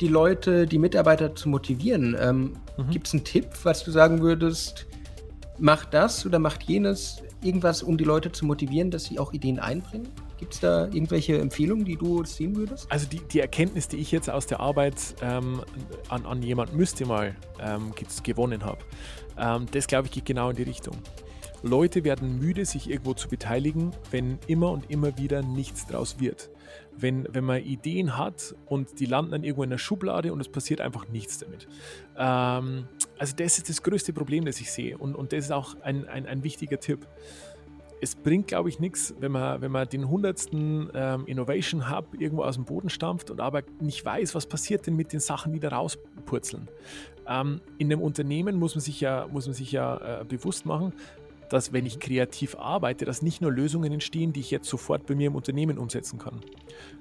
die 0.00 0.06
Leute, 0.06 0.66
die 0.66 0.78
Mitarbeiter 0.78 1.34
zu 1.34 1.48
motivieren. 1.48 2.16
Ähm, 2.20 2.52
mhm. 2.76 2.90
Gibt 2.92 3.08
es 3.08 3.12
einen 3.12 3.24
Tipp, 3.24 3.48
was 3.64 3.82
du 3.82 3.90
sagen 3.90 4.20
würdest, 4.20 4.86
macht 5.58 5.94
das 5.94 6.24
oder 6.24 6.38
macht 6.38 6.62
jenes 6.62 7.24
irgendwas, 7.42 7.82
um 7.82 7.96
die 7.96 8.04
Leute 8.04 8.30
zu 8.30 8.46
motivieren, 8.46 8.92
dass 8.92 9.06
sie 9.06 9.18
auch 9.18 9.32
Ideen 9.32 9.58
einbringen? 9.58 10.06
Gibt 10.40 10.54
es 10.54 10.60
da 10.60 10.86
irgendwelche 10.86 11.38
Empfehlungen, 11.38 11.84
die 11.84 11.96
du 11.96 12.22
ziehen 12.22 12.56
würdest? 12.56 12.90
Also 12.90 13.06
die, 13.06 13.20
die 13.20 13.40
Erkenntnis, 13.40 13.88
die 13.88 13.98
ich 13.98 14.10
jetzt 14.10 14.30
aus 14.30 14.46
der 14.46 14.58
Arbeit 14.58 14.96
ähm, 15.20 15.60
an, 16.08 16.24
an 16.24 16.42
jemand 16.42 16.74
müsste 16.74 17.04
mal 17.04 17.36
ähm, 17.60 17.92
gewonnen 18.22 18.64
habe, 18.64 18.78
ähm, 19.38 19.66
das 19.70 19.86
glaube 19.86 20.06
ich 20.06 20.12
geht 20.12 20.24
genau 20.24 20.48
in 20.48 20.56
die 20.56 20.62
Richtung. 20.62 20.96
Leute 21.62 22.04
werden 22.04 22.38
müde, 22.38 22.64
sich 22.64 22.88
irgendwo 22.88 23.12
zu 23.12 23.28
beteiligen, 23.28 23.92
wenn 24.10 24.38
immer 24.46 24.70
und 24.70 24.90
immer 24.90 25.18
wieder 25.18 25.42
nichts 25.42 25.86
draus 25.86 26.18
wird. 26.18 26.48
Wenn, 26.96 27.28
wenn 27.30 27.44
man 27.44 27.62
Ideen 27.62 28.16
hat 28.16 28.54
und 28.64 28.98
die 28.98 29.04
landen 29.04 29.32
dann 29.32 29.44
irgendwo 29.44 29.62
in 29.62 29.70
der 29.70 29.78
Schublade 29.78 30.32
und 30.32 30.40
es 30.40 30.48
passiert 30.48 30.80
einfach 30.80 31.06
nichts 31.08 31.38
damit. 31.38 31.68
Ähm, 32.16 32.88
also 33.18 33.36
das 33.36 33.58
ist 33.58 33.68
das 33.68 33.82
größte 33.82 34.14
Problem, 34.14 34.46
das 34.46 34.58
ich 34.58 34.72
sehe 34.72 34.96
und, 34.96 35.14
und 35.14 35.34
das 35.34 35.44
ist 35.44 35.52
auch 35.52 35.76
ein, 35.82 36.08
ein, 36.08 36.24
ein 36.24 36.42
wichtiger 36.44 36.80
Tipp 36.80 37.06
es 38.00 38.14
bringt, 38.14 38.48
glaube 38.48 38.68
ich, 38.68 38.80
nichts, 38.80 39.14
wenn 39.20 39.32
man, 39.32 39.60
wenn 39.60 39.70
man 39.70 39.88
den 39.88 40.08
hundertsten 40.08 40.90
ähm, 40.94 41.26
Innovation 41.26 41.90
Hub 41.90 42.14
irgendwo 42.18 42.44
aus 42.44 42.54
dem 42.54 42.64
Boden 42.64 42.88
stampft 42.88 43.30
und 43.30 43.40
aber 43.40 43.62
nicht 43.80 44.04
weiß, 44.04 44.34
was 44.34 44.46
passiert 44.46 44.86
denn 44.86 44.96
mit 44.96 45.12
den 45.12 45.20
Sachen, 45.20 45.52
die 45.52 45.60
da 45.60 45.68
rauspurzeln. 45.68 46.68
Ähm, 47.26 47.60
in 47.78 47.92
einem 47.92 48.00
Unternehmen 48.00 48.58
muss 48.58 48.74
man 48.74 48.80
sich 48.80 49.00
ja, 49.00 49.28
muss 49.30 49.46
man 49.46 49.54
sich 49.54 49.70
ja 49.72 50.20
äh, 50.20 50.24
bewusst 50.24 50.64
machen, 50.66 50.92
dass 51.50 51.72
wenn 51.72 51.84
ich 51.84 52.00
kreativ 52.00 52.56
arbeite, 52.56 53.04
dass 53.04 53.20
nicht 53.20 53.42
nur 53.42 53.52
Lösungen 53.52 53.92
entstehen, 53.92 54.32
die 54.32 54.40
ich 54.40 54.50
jetzt 54.50 54.68
sofort 54.68 55.06
bei 55.06 55.14
mir 55.14 55.26
im 55.26 55.34
Unternehmen 55.34 55.76
umsetzen 55.76 56.18
kann. 56.18 56.40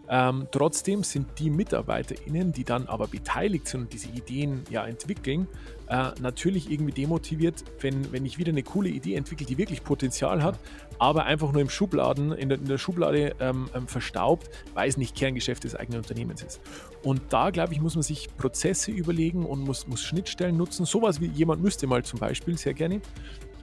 Ähm, 0.10 0.48
trotzdem 0.52 1.04
sind 1.04 1.28
die 1.38 1.52
MitarbeiterInnen, 1.52 2.52
die 2.52 2.64
dann 2.64 2.88
aber 2.88 3.08
beteiligt 3.08 3.68
sind 3.68 3.82
und 3.82 3.94
diese 3.94 4.10
Ideen 4.10 4.64
ja 4.72 4.86
entwickeln, 4.86 5.48
äh, 5.88 6.10
natürlich 6.20 6.72
irgendwie 6.72 6.92
demotiviert, 6.92 7.64
wenn, 7.80 8.12
wenn 8.12 8.26
ich 8.26 8.40
wieder 8.40 8.50
eine 8.50 8.64
coole 8.64 8.90
Idee 8.90 9.14
entwickle, 9.16 9.46
die 9.46 9.60
wirklich 9.60 9.84
Potenzial 9.84 10.42
hat, 10.42 10.58
aber 10.98 11.26
einfach 11.26 11.52
nur 11.52 11.62
im 11.62 11.70
Schubladen, 11.70 12.32
in 12.32 12.50
der, 12.50 12.58
in 12.58 12.66
der 12.66 12.80
Schublade 12.80 13.36
ähm, 13.40 13.70
ähm, 13.76 13.88
verstaubt, 13.88 14.50
weil 14.74 14.90
es 14.90 14.98
nicht 14.98 15.16
Kerngeschäft 15.16 15.64
des 15.64 15.76
eigenen 15.76 16.00
Unternehmens 16.00 16.42
ist. 16.42 16.60
Und 17.04 17.22
da, 17.30 17.52
glaube 17.52 17.74
ich, 17.74 17.82
muss 17.82 17.96
man 17.96 18.04
sich 18.04 18.36
Prozesse 18.36 18.92
überlegen 18.92 19.46
und 19.46 19.62
muss, 19.62 19.88
muss 19.88 20.02
Schnittstellen 20.02 20.58
nutzen. 20.58 20.86
Sowas 20.86 21.22
wie 21.22 21.28
jemand 21.28 21.62
müsste 21.62 21.86
mal 21.86 22.04
zum 22.04 22.20
Beispiel 22.20 22.58
sehr 22.58 22.74
gerne, 22.74 23.00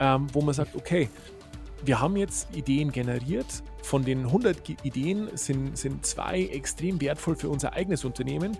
ähm, 0.01 0.27
wo 0.33 0.41
man 0.41 0.55
sagt, 0.55 0.75
okay, 0.75 1.09
wir 1.85 2.01
haben 2.01 2.17
jetzt 2.17 2.55
Ideen 2.57 2.91
generiert. 2.91 3.47
Von 3.83 4.05
den 4.05 4.25
100 4.25 4.85
Ideen 4.85 5.29
sind, 5.35 5.79
sind 5.79 6.05
zwei 6.05 6.43
extrem 6.47 7.01
wertvoll 7.01 7.37
für 7.37 7.49
unser 7.49 7.75
eigenes 7.75 8.05
Unternehmen. 8.05 8.57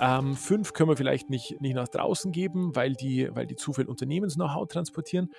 Ähm, 0.00 0.36
fünf 0.36 0.72
können 0.72 0.90
wir 0.90 0.96
vielleicht 0.96 1.30
nicht, 1.30 1.60
nicht 1.60 1.74
nach 1.74 1.88
draußen 1.88 2.30
geben, 2.30 2.76
weil 2.76 2.92
die, 2.94 3.28
weil 3.34 3.46
die 3.46 3.56
zu 3.56 3.72
viel 3.72 3.86
Unternehmens-Know-how 3.86 4.68
transportieren. 4.68 5.30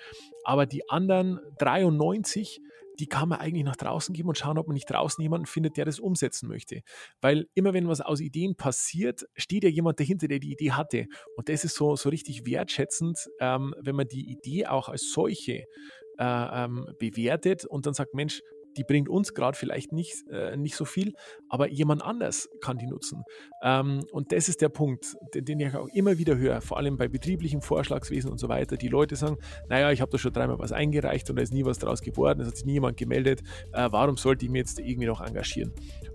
Aber 0.44 0.66
die 0.66 0.90
anderen 0.90 1.40
93 1.58 2.60
die 3.00 3.06
kann 3.06 3.28
man 3.30 3.40
eigentlich 3.40 3.64
nach 3.64 3.76
draußen 3.76 4.14
geben 4.14 4.28
und 4.28 4.38
schauen, 4.38 4.58
ob 4.58 4.66
man 4.66 4.74
nicht 4.74 4.90
draußen 4.90 5.20
jemanden 5.22 5.46
findet, 5.46 5.76
der 5.76 5.86
das 5.86 5.98
umsetzen 5.98 6.48
möchte. 6.48 6.82
Weil 7.20 7.46
immer 7.54 7.72
wenn 7.72 7.88
was 7.88 8.00
aus 8.00 8.20
Ideen 8.20 8.56
passiert, 8.56 9.24
steht 9.36 9.64
ja 9.64 9.70
jemand 9.70 9.98
dahinter, 9.98 10.28
der 10.28 10.38
die 10.38 10.52
Idee 10.52 10.72
hatte. 10.72 11.06
Und 11.36 11.48
das 11.48 11.64
ist 11.64 11.76
so, 11.76 11.96
so 11.96 12.10
richtig 12.10 12.44
wertschätzend, 12.44 13.18
ähm, 13.40 13.74
wenn 13.80 13.96
man 13.96 14.06
die 14.06 14.30
Idee 14.30 14.66
auch 14.66 14.88
als 14.88 15.10
solche 15.12 15.64
äh, 16.18 16.64
ähm, 16.64 16.86
bewertet 16.98 17.64
und 17.64 17.86
dann 17.86 17.94
sagt, 17.94 18.14
Mensch, 18.14 18.42
die 18.76 18.84
bringt 18.84 19.08
uns 19.08 19.34
gerade 19.34 19.56
vielleicht 19.56 19.92
nicht, 19.92 20.26
äh, 20.30 20.56
nicht 20.56 20.76
so 20.76 20.84
viel, 20.84 21.14
aber 21.48 21.68
jemand 21.68 22.02
anders 22.02 22.48
kann 22.60 22.78
die 22.78 22.86
nutzen. 22.86 23.22
Ähm, 23.62 24.04
und 24.12 24.32
das 24.32 24.48
ist 24.48 24.60
der 24.60 24.68
Punkt, 24.68 25.16
den, 25.34 25.44
den, 25.44 25.60
ich 25.60 25.74
auch 25.74 25.88
immer 25.88 26.18
wieder 26.18 26.36
höre, 26.36 26.60
vor 26.60 26.78
allem 26.78 26.96
bei 26.96 27.08
betrieblichem 27.08 27.62
Vorschlagswesen 27.62 28.30
und 28.30 28.38
so 28.38 28.48
weiter. 28.48 28.76
Die 28.76 28.88
Leute 28.88 29.16
sagen, 29.16 29.36
naja, 29.68 29.90
ich 29.90 30.00
habe 30.00 30.10
da 30.10 30.18
schon 30.18 30.32
dreimal 30.32 30.58
was 30.58 30.72
eingereicht 30.72 31.28
und 31.30 31.36
da 31.36 31.42
ist 31.42 31.52
nie 31.52 31.64
was 31.64 31.78
draus 31.78 32.00
geworden, 32.00 32.40
es 32.40 32.48
hat 32.48 32.56
sich 32.56 32.66
nie 32.66 32.74
jemand 32.74 32.96
gemeldet, 32.96 33.42
äh, 33.72 33.88
warum 33.90 34.16
sollte 34.16 34.44
ich 34.44 34.50
mich 34.50 34.60
jetzt 34.60 34.80
irgendwie 34.80 35.06
noch 35.06 35.20
engagieren? 35.20 35.72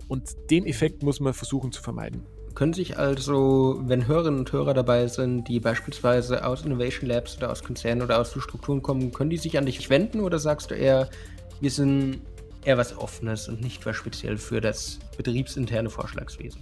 Und 0.08 0.36
den 0.50 0.66
Effekt 0.66 1.02
muss 1.02 1.20
man 1.20 1.34
versuchen 1.34 1.72
zu 1.72 1.82
vermeiden. 1.82 2.26
Können 2.54 2.72
sich 2.72 2.96
also, 2.96 3.82
wenn 3.82 4.06
Hörerinnen 4.06 4.40
und 4.40 4.50
Hörer 4.50 4.72
dabei 4.72 5.08
sind, 5.08 5.46
die 5.46 5.60
beispielsweise 5.60 6.46
aus 6.46 6.64
Innovation 6.64 7.06
Labs 7.06 7.36
oder 7.36 7.52
aus 7.52 7.62
Konzernen 7.62 8.02
oder 8.02 8.18
aus 8.18 8.32
Strukturen 8.32 8.80
kommen, 8.80 9.12
können 9.12 9.28
die 9.28 9.36
sich 9.36 9.58
an 9.58 9.66
dich 9.66 9.90
wenden 9.90 10.20
oder 10.20 10.38
sagst 10.38 10.70
du 10.70 10.74
eher, 10.74 11.10
wir 11.60 11.70
sind 11.70 12.22
eher 12.66 12.76
was 12.76 12.96
Offenes 12.98 13.48
und 13.48 13.60
nicht 13.60 13.86
was 13.86 13.96
speziell 13.96 14.36
für 14.36 14.60
das 14.60 14.98
betriebsinterne 15.16 15.88
Vorschlagswesen. 15.88 16.60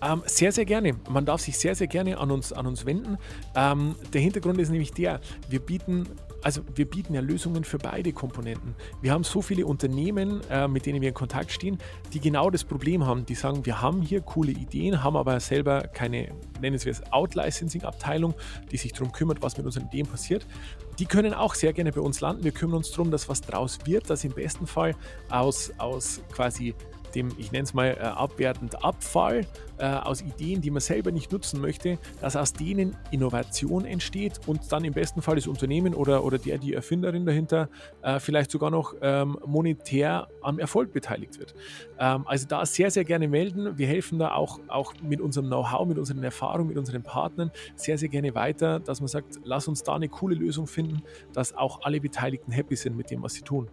Ähm, 0.00 0.22
sehr, 0.26 0.52
sehr 0.52 0.64
gerne. 0.64 0.94
Man 1.08 1.24
darf 1.24 1.40
sich 1.40 1.58
sehr, 1.58 1.74
sehr 1.74 1.88
gerne 1.88 2.18
an 2.18 2.30
uns, 2.30 2.52
an 2.52 2.66
uns 2.66 2.86
wenden. 2.86 3.18
Ähm, 3.56 3.96
der 4.12 4.20
Hintergrund 4.20 4.60
ist 4.60 4.70
nämlich 4.70 4.92
der, 4.92 5.20
wir 5.48 5.58
bieten 5.58 6.06
also 6.42 6.62
wir 6.74 6.86
bieten 6.86 7.14
ja 7.14 7.20
Lösungen 7.20 7.64
für 7.64 7.78
beide 7.78 8.12
Komponenten. 8.12 8.74
Wir 9.00 9.12
haben 9.12 9.24
so 9.24 9.42
viele 9.42 9.66
Unternehmen, 9.66 10.40
äh, 10.50 10.68
mit 10.68 10.86
denen 10.86 11.00
wir 11.00 11.08
in 11.08 11.14
Kontakt 11.14 11.50
stehen, 11.50 11.78
die 12.12 12.20
genau 12.20 12.50
das 12.50 12.64
Problem 12.64 13.04
haben. 13.06 13.26
Die 13.26 13.34
sagen, 13.34 13.66
wir 13.66 13.80
haben 13.80 14.02
hier 14.02 14.20
coole 14.20 14.52
Ideen, 14.52 15.02
haben 15.02 15.16
aber 15.16 15.40
selber 15.40 15.82
keine, 15.82 16.28
nennen 16.60 16.82
wir 16.82 16.92
es 16.92 17.12
Out-Licensing-Abteilung, 17.12 18.34
die 18.70 18.76
sich 18.76 18.92
darum 18.92 19.12
kümmert, 19.12 19.42
was 19.42 19.56
mit 19.56 19.66
unseren 19.66 19.86
Ideen 19.86 20.06
passiert. 20.06 20.46
Die 20.98 21.06
können 21.06 21.34
auch 21.34 21.54
sehr 21.54 21.72
gerne 21.72 21.92
bei 21.92 22.00
uns 22.00 22.20
landen. 22.20 22.44
Wir 22.44 22.52
kümmern 22.52 22.78
uns 22.78 22.90
darum, 22.90 23.10
dass 23.10 23.28
was 23.28 23.40
draus 23.40 23.78
wird, 23.84 24.10
dass 24.10 24.24
im 24.24 24.32
besten 24.32 24.66
Fall 24.66 24.94
aus, 25.30 25.72
aus 25.78 26.20
quasi 26.32 26.74
dem, 27.14 27.30
ich 27.38 27.52
nenne 27.52 27.64
es 27.64 27.74
mal 27.74 27.88
äh, 27.88 28.00
abwertend 28.00 28.84
Abfall 28.84 29.46
äh, 29.78 29.86
aus 29.86 30.22
Ideen, 30.22 30.60
die 30.60 30.70
man 30.70 30.80
selber 30.80 31.10
nicht 31.10 31.32
nutzen 31.32 31.60
möchte, 31.60 31.98
dass 32.20 32.36
aus 32.36 32.52
denen 32.52 32.96
Innovation 33.10 33.84
entsteht 33.84 34.40
und 34.46 34.72
dann 34.72 34.84
im 34.84 34.92
besten 34.92 35.22
Fall 35.22 35.36
das 35.36 35.46
Unternehmen 35.46 35.94
oder, 35.94 36.24
oder 36.24 36.38
der, 36.38 36.58
die 36.58 36.74
Erfinderin 36.74 37.26
dahinter 37.26 37.68
äh, 38.02 38.20
vielleicht 38.20 38.50
sogar 38.50 38.70
noch 38.70 38.94
ähm, 39.00 39.38
monetär 39.46 40.28
am 40.42 40.58
Erfolg 40.58 40.92
beteiligt 40.92 41.38
wird. 41.38 41.54
Ähm, 41.98 42.26
also 42.26 42.46
da 42.46 42.64
sehr, 42.66 42.90
sehr 42.90 43.04
gerne 43.04 43.28
melden. 43.28 43.78
Wir 43.78 43.86
helfen 43.86 44.18
da 44.18 44.32
auch, 44.32 44.60
auch 44.68 44.94
mit 45.02 45.20
unserem 45.20 45.46
Know-how, 45.46 45.86
mit 45.86 45.98
unseren 45.98 46.22
Erfahrungen, 46.22 46.68
mit 46.68 46.78
unseren 46.78 47.02
Partnern 47.02 47.50
sehr, 47.76 47.98
sehr 47.98 48.08
gerne 48.08 48.34
weiter, 48.34 48.80
dass 48.80 49.00
man 49.00 49.08
sagt, 49.08 49.40
lass 49.44 49.68
uns 49.68 49.82
da 49.82 49.94
eine 49.94 50.08
coole 50.08 50.34
Lösung 50.34 50.66
finden, 50.66 51.02
dass 51.32 51.56
auch 51.56 51.82
alle 51.82 52.00
Beteiligten 52.00 52.52
happy 52.52 52.76
sind 52.76 52.96
mit 52.96 53.10
dem, 53.10 53.22
was 53.22 53.34
sie 53.34 53.42
tun. 53.42 53.70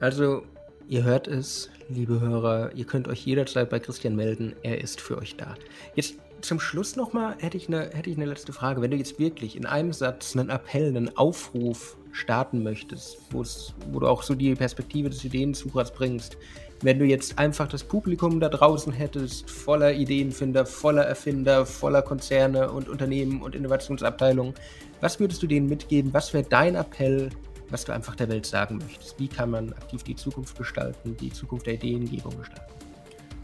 Also 0.00 0.42
Ihr 0.86 1.02
hört 1.02 1.28
es, 1.28 1.70
liebe 1.88 2.20
Hörer, 2.20 2.72
ihr 2.74 2.84
könnt 2.84 3.08
euch 3.08 3.24
jederzeit 3.24 3.70
bei 3.70 3.78
Christian 3.78 4.16
melden, 4.16 4.54
er 4.62 4.82
ist 4.82 5.00
für 5.00 5.16
euch 5.16 5.34
da. 5.36 5.54
Jetzt 5.94 6.16
zum 6.42 6.60
Schluss 6.60 6.94
nochmal 6.94 7.36
hätte 7.38 7.56
ich, 7.56 7.68
eine, 7.68 7.88
hätte 7.94 8.10
ich 8.10 8.16
eine 8.16 8.26
letzte 8.26 8.52
Frage. 8.52 8.82
Wenn 8.82 8.90
du 8.90 8.98
jetzt 8.98 9.18
wirklich 9.18 9.56
in 9.56 9.64
einem 9.64 9.94
Satz 9.94 10.36
einen 10.36 10.50
Appell, 10.50 10.88
einen 10.88 11.16
Aufruf 11.16 11.96
starten 12.12 12.62
möchtest, 12.62 13.18
wo 13.30 13.98
du 13.98 14.06
auch 14.06 14.22
so 14.22 14.34
die 14.34 14.54
Perspektive 14.54 15.08
des 15.08 15.24
Ideensuchers 15.24 15.90
bringst, 15.90 16.36
wenn 16.82 16.98
du 16.98 17.06
jetzt 17.06 17.38
einfach 17.38 17.66
das 17.66 17.82
Publikum 17.82 18.40
da 18.40 18.50
draußen 18.50 18.92
hättest, 18.92 19.50
voller 19.50 19.94
Ideenfinder, 19.94 20.66
voller 20.66 21.04
Erfinder, 21.04 21.64
voller 21.64 22.02
Konzerne 22.02 22.70
und 22.70 22.90
Unternehmen 22.90 23.40
und 23.40 23.54
Innovationsabteilungen, 23.54 24.52
was 25.00 25.18
würdest 25.18 25.42
du 25.42 25.46
denen 25.46 25.66
mitgeben? 25.66 26.12
Was 26.12 26.34
wäre 26.34 26.44
dein 26.44 26.74
Appell 26.74 27.30
was 27.74 27.84
du 27.84 27.92
einfach 27.92 28.14
der 28.14 28.28
Welt 28.28 28.46
sagen 28.46 28.78
möchtest. 28.78 29.18
Wie 29.18 29.26
kann 29.26 29.50
man 29.50 29.72
aktiv 29.72 30.04
die 30.04 30.14
Zukunft 30.14 30.56
gestalten, 30.56 31.16
die 31.16 31.32
Zukunft 31.32 31.66
der 31.66 31.74
Ideengebung 31.74 32.38
gestalten? 32.38 32.72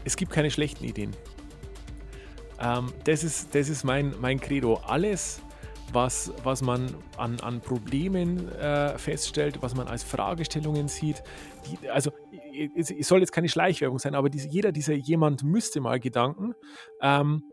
Es 0.05 0.15
gibt 0.15 0.31
keine 0.31 0.49
schlechten 0.49 0.85
Ideen. 0.85 1.11
Ähm, 2.61 2.93
das 3.03 3.25
ist, 3.25 3.53
das 3.53 3.67
ist 3.67 3.83
mein, 3.83 4.15
mein 4.21 4.39
Credo. 4.39 4.75
Alles, 4.87 5.41
was, 5.91 6.31
was 6.45 6.61
man 6.61 6.95
an, 7.17 7.41
an 7.41 7.59
Problemen 7.59 8.47
äh, 8.53 8.97
feststellt, 8.97 9.61
was 9.61 9.75
man 9.75 9.89
als 9.89 10.01
Fragestellungen 10.01 10.87
sieht, 10.87 11.21
die, 11.67 11.89
also 11.89 12.11
es 12.77 13.07
soll 13.07 13.19
jetzt 13.19 13.33
keine 13.33 13.49
Schleichwerbung 13.49 13.99
sein, 13.99 14.15
aber 14.15 14.29
diese, 14.29 14.47
jeder 14.47 14.71
dieser 14.71 14.93
jemand 14.93 15.43
müsste 15.43 15.81
mal 15.81 15.99
Gedanken 15.99 16.53
ähm, 17.01 17.43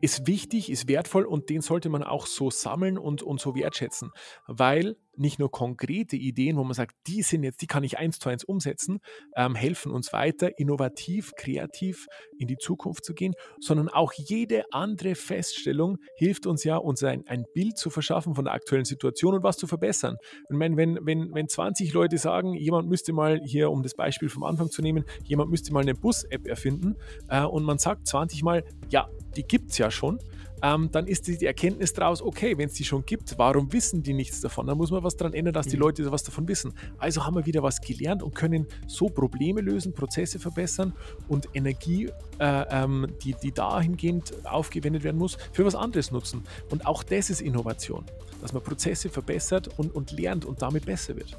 ist 0.00 0.28
wichtig, 0.28 0.70
ist 0.70 0.88
wertvoll 0.88 1.24
und 1.24 1.48
den 1.48 1.62
sollte 1.62 1.88
man 1.88 2.04
auch 2.04 2.26
so 2.26 2.50
sammeln 2.50 2.96
und, 2.96 3.22
und 3.22 3.40
so 3.40 3.56
wertschätzen, 3.56 4.12
weil 4.46 4.96
nicht 5.18 5.38
nur 5.38 5.50
konkrete 5.50 6.16
Ideen, 6.16 6.56
wo 6.56 6.64
man 6.64 6.74
sagt, 6.74 6.94
die 7.06 7.22
sind 7.22 7.42
jetzt, 7.42 7.62
die 7.62 7.66
kann 7.66 7.84
ich 7.84 7.98
eins 7.98 8.18
zu 8.18 8.28
eins 8.28 8.44
umsetzen, 8.44 8.98
ähm, 9.36 9.54
helfen 9.54 9.92
uns 9.92 10.12
weiter, 10.12 10.58
innovativ, 10.58 11.32
kreativ 11.36 12.06
in 12.38 12.48
die 12.48 12.56
Zukunft 12.56 13.04
zu 13.04 13.14
gehen, 13.14 13.34
sondern 13.60 13.88
auch 13.88 14.12
jede 14.12 14.64
andere 14.72 15.14
Feststellung 15.14 15.98
hilft 16.16 16.46
uns 16.46 16.64
ja, 16.64 16.76
uns 16.76 17.02
ein, 17.02 17.24
ein 17.26 17.44
Bild 17.54 17.78
zu 17.78 17.90
verschaffen 17.90 18.34
von 18.34 18.44
der 18.44 18.54
aktuellen 18.54 18.84
Situation 18.84 19.34
und 19.34 19.42
was 19.42 19.56
zu 19.56 19.66
verbessern. 19.66 20.16
Ich 20.50 20.56
meine, 20.56 20.76
wenn, 20.76 20.98
wenn, 21.02 21.34
wenn 21.34 21.48
20 21.48 21.92
Leute 21.92 22.18
sagen, 22.18 22.54
jemand 22.54 22.88
müsste 22.88 23.12
mal 23.12 23.40
hier, 23.44 23.70
um 23.70 23.82
das 23.82 23.94
Beispiel 23.94 24.28
vom 24.28 24.44
Anfang 24.44 24.70
zu 24.70 24.82
nehmen, 24.82 25.04
jemand 25.24 25.50
müsste 25.50 25.72
mal 25.72 25.80
eine 25.80 25.94
Bus-App 25.94 26.46
erfinden 26.46 26.96
äh, 27.28 27.42
und 27.42 27.64
man 27.64 27.78
sagt 27.78 28.06
20 28.06 28.42
Mal, 28.42 28.64
ja, 28.90 29.08
die 29.36 29.42
gibt 29.42 29.70
es 29.70 29.78
ja 29.78 29.90
schon, 29.90 30.18
ähm, 30.62 30.90
dann 30.90 31.06
ist 31.06 31.26
die, 31.26 31.36
die 31.36 31.46
Erkenntnis 31.46 31.92
daraus, 31.92 32.22
okay, 32.22 32.56
wenn 32.56 32.66
es 32.66 32.74
die 32.74 32.84
schon 32.84 33.04
gibt, 33.04 33.38
warum 33.38 33.72
wissen 33.72 34.02
die 34.02 34.14
nichts 34.14 34.40
davon? 34.40 34.66
Dann 34.66 34.78
muss 34.78 34.90
man 34.90 35.02
was 35.02 35.16
daran 35.16 35.34
ändern, 35.34 35.54
dass 35.54 35.66
die 35.66 35.76
mhm. 35.76 35.82
Leute 35.82 36.12
was 36.12 36.22
davon 36.22 36.48
wissen. 36.48 36.72
Also 36.98 37.24
haben 37.24 37.36
wir 37.36 37.46
wieder 37.46 37.62
was 37.62 37.80
gelernt 37.80 38.22
und 38.22 38.34
können 38.34 38.66
so 38.86 39.08
Probleme 39.08 39.60
lösen, 39.60 39.92
Prozesse 39.92 40.38
verbessern 40.38 40.92
und 41.28 41.48
Energie, 41.54 42.10
äh, 42.38 42.64
ähm, 42.70 43.06
die, 43.22 43.34
die 43.42 43.52
dahingehend 43.52 44.32
aufgewendet 44.44 45.04
werden 45.04 45.18
muss, 45.18 45.36
für 45.52 45.64
was 45.64 45.74
anderes 45.74 46.10
nutzen. 46.10 46.42
Und 46.70 46.86
auch 46.86 47.02
das 47.02 47.30
ist 47.30 47.40
Innovation, 47.40 48.04
dass 48.40 48.52
man 48.52 48.62
Prozesse 48.62 49.08
verbessert 49.08 49.68
und, 49.78 49.94
und 49.94 50.12
lernt 50.12 50.44
und 50.44 50.62
damit 50.62 50.86
besser 50.86 51.16
wird. 51.16 51.36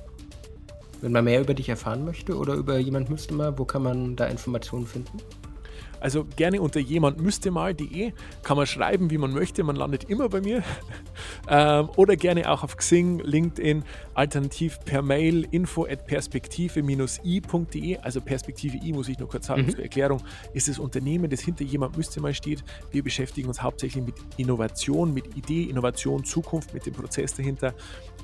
Wenn 1.01 1.11
man 1.11 1.25
mehr 1.25 1.41
über 1.41 1.53
dich 1.53 1.69
erfahren 1.69 2.05
möchte 2.05 2.35
oder 2.35 2.55
über 2.55 2.79
jemand 2.79 3.09
müsste 3.09 3.33
mal, 3.33 3.57
wo 3.57 3.65
kann 3.65 3.83
man 3.83 4.15
da 4.15 4.25
Informationen 4.25 4.87
finden? 4.87 5.19
Also 5.99 6.25
gerne 6.35 6.61
unter 6.61 6.79
jemand 6.79 7.21
müsste 7.21 7.51
mal.de 7.51 8.13
kann 8.43 8.57
man 8.57 8.67
schreiben, 8.67 9.09
wie 9.09 9.17
man 9.17 9.33
möchte. 9.33 9.63
Man 9.63 9.75
landet 9.75 10.05
immer 10.05 10.29
bei 10.29 10.41
mir. 10.41 10.63
ähm, 11.49 11.89
oder 11.95 12.15
gerne 12.15 12.49
auch 12.49 12.63
auf 12.63 12.77
Xing, 12.77 13.19
LinkedIn, 13.19 13.83
alternativ 14.13 14.79
per 14.85 15.01
Mail 15.01 15.47
info 15.51 15.85
at 15.85 16.05
perspektive-i.de. 16.07 17.97
Also 17.97 18.21
Perspektive 18.21 18.77
I 18.83 18.93
muss 18.93 19.07
ich 19.09 19.19
nur 19.19 19.29
kurz 19.29 19.47
sagen 19.47 19.63
mhm. 19.63 19.71
zur 19.71 19.83
Erklärung, 19.83 20.21
ist 20.53 20.67
das 20.67 20.79
Unternehmen, 20.79 21.29
das 21.29 21.41
hinter 21.41 21.63
jemand 21.63 21.97
müsste 21.97 22.21
mal 22.21 22.33
steht. 22.33 22.63
Wir 22.91 23.03
beschäftigen 23.03 23.47
uns 23.47 23.61
hauptsächlich 23.61 24.03
mit 24.03 24.15
Innovation, 24.37 25.13
mit 25.13 25.35
Idee, 25.35 25.63
Innovation, 25.63 26.23
Zukunft, 26.23 26.73
mit 26.73 26.85
dem 26.85 26.93
Prozess 26.93 27.33
dahinter. 27.33 27.73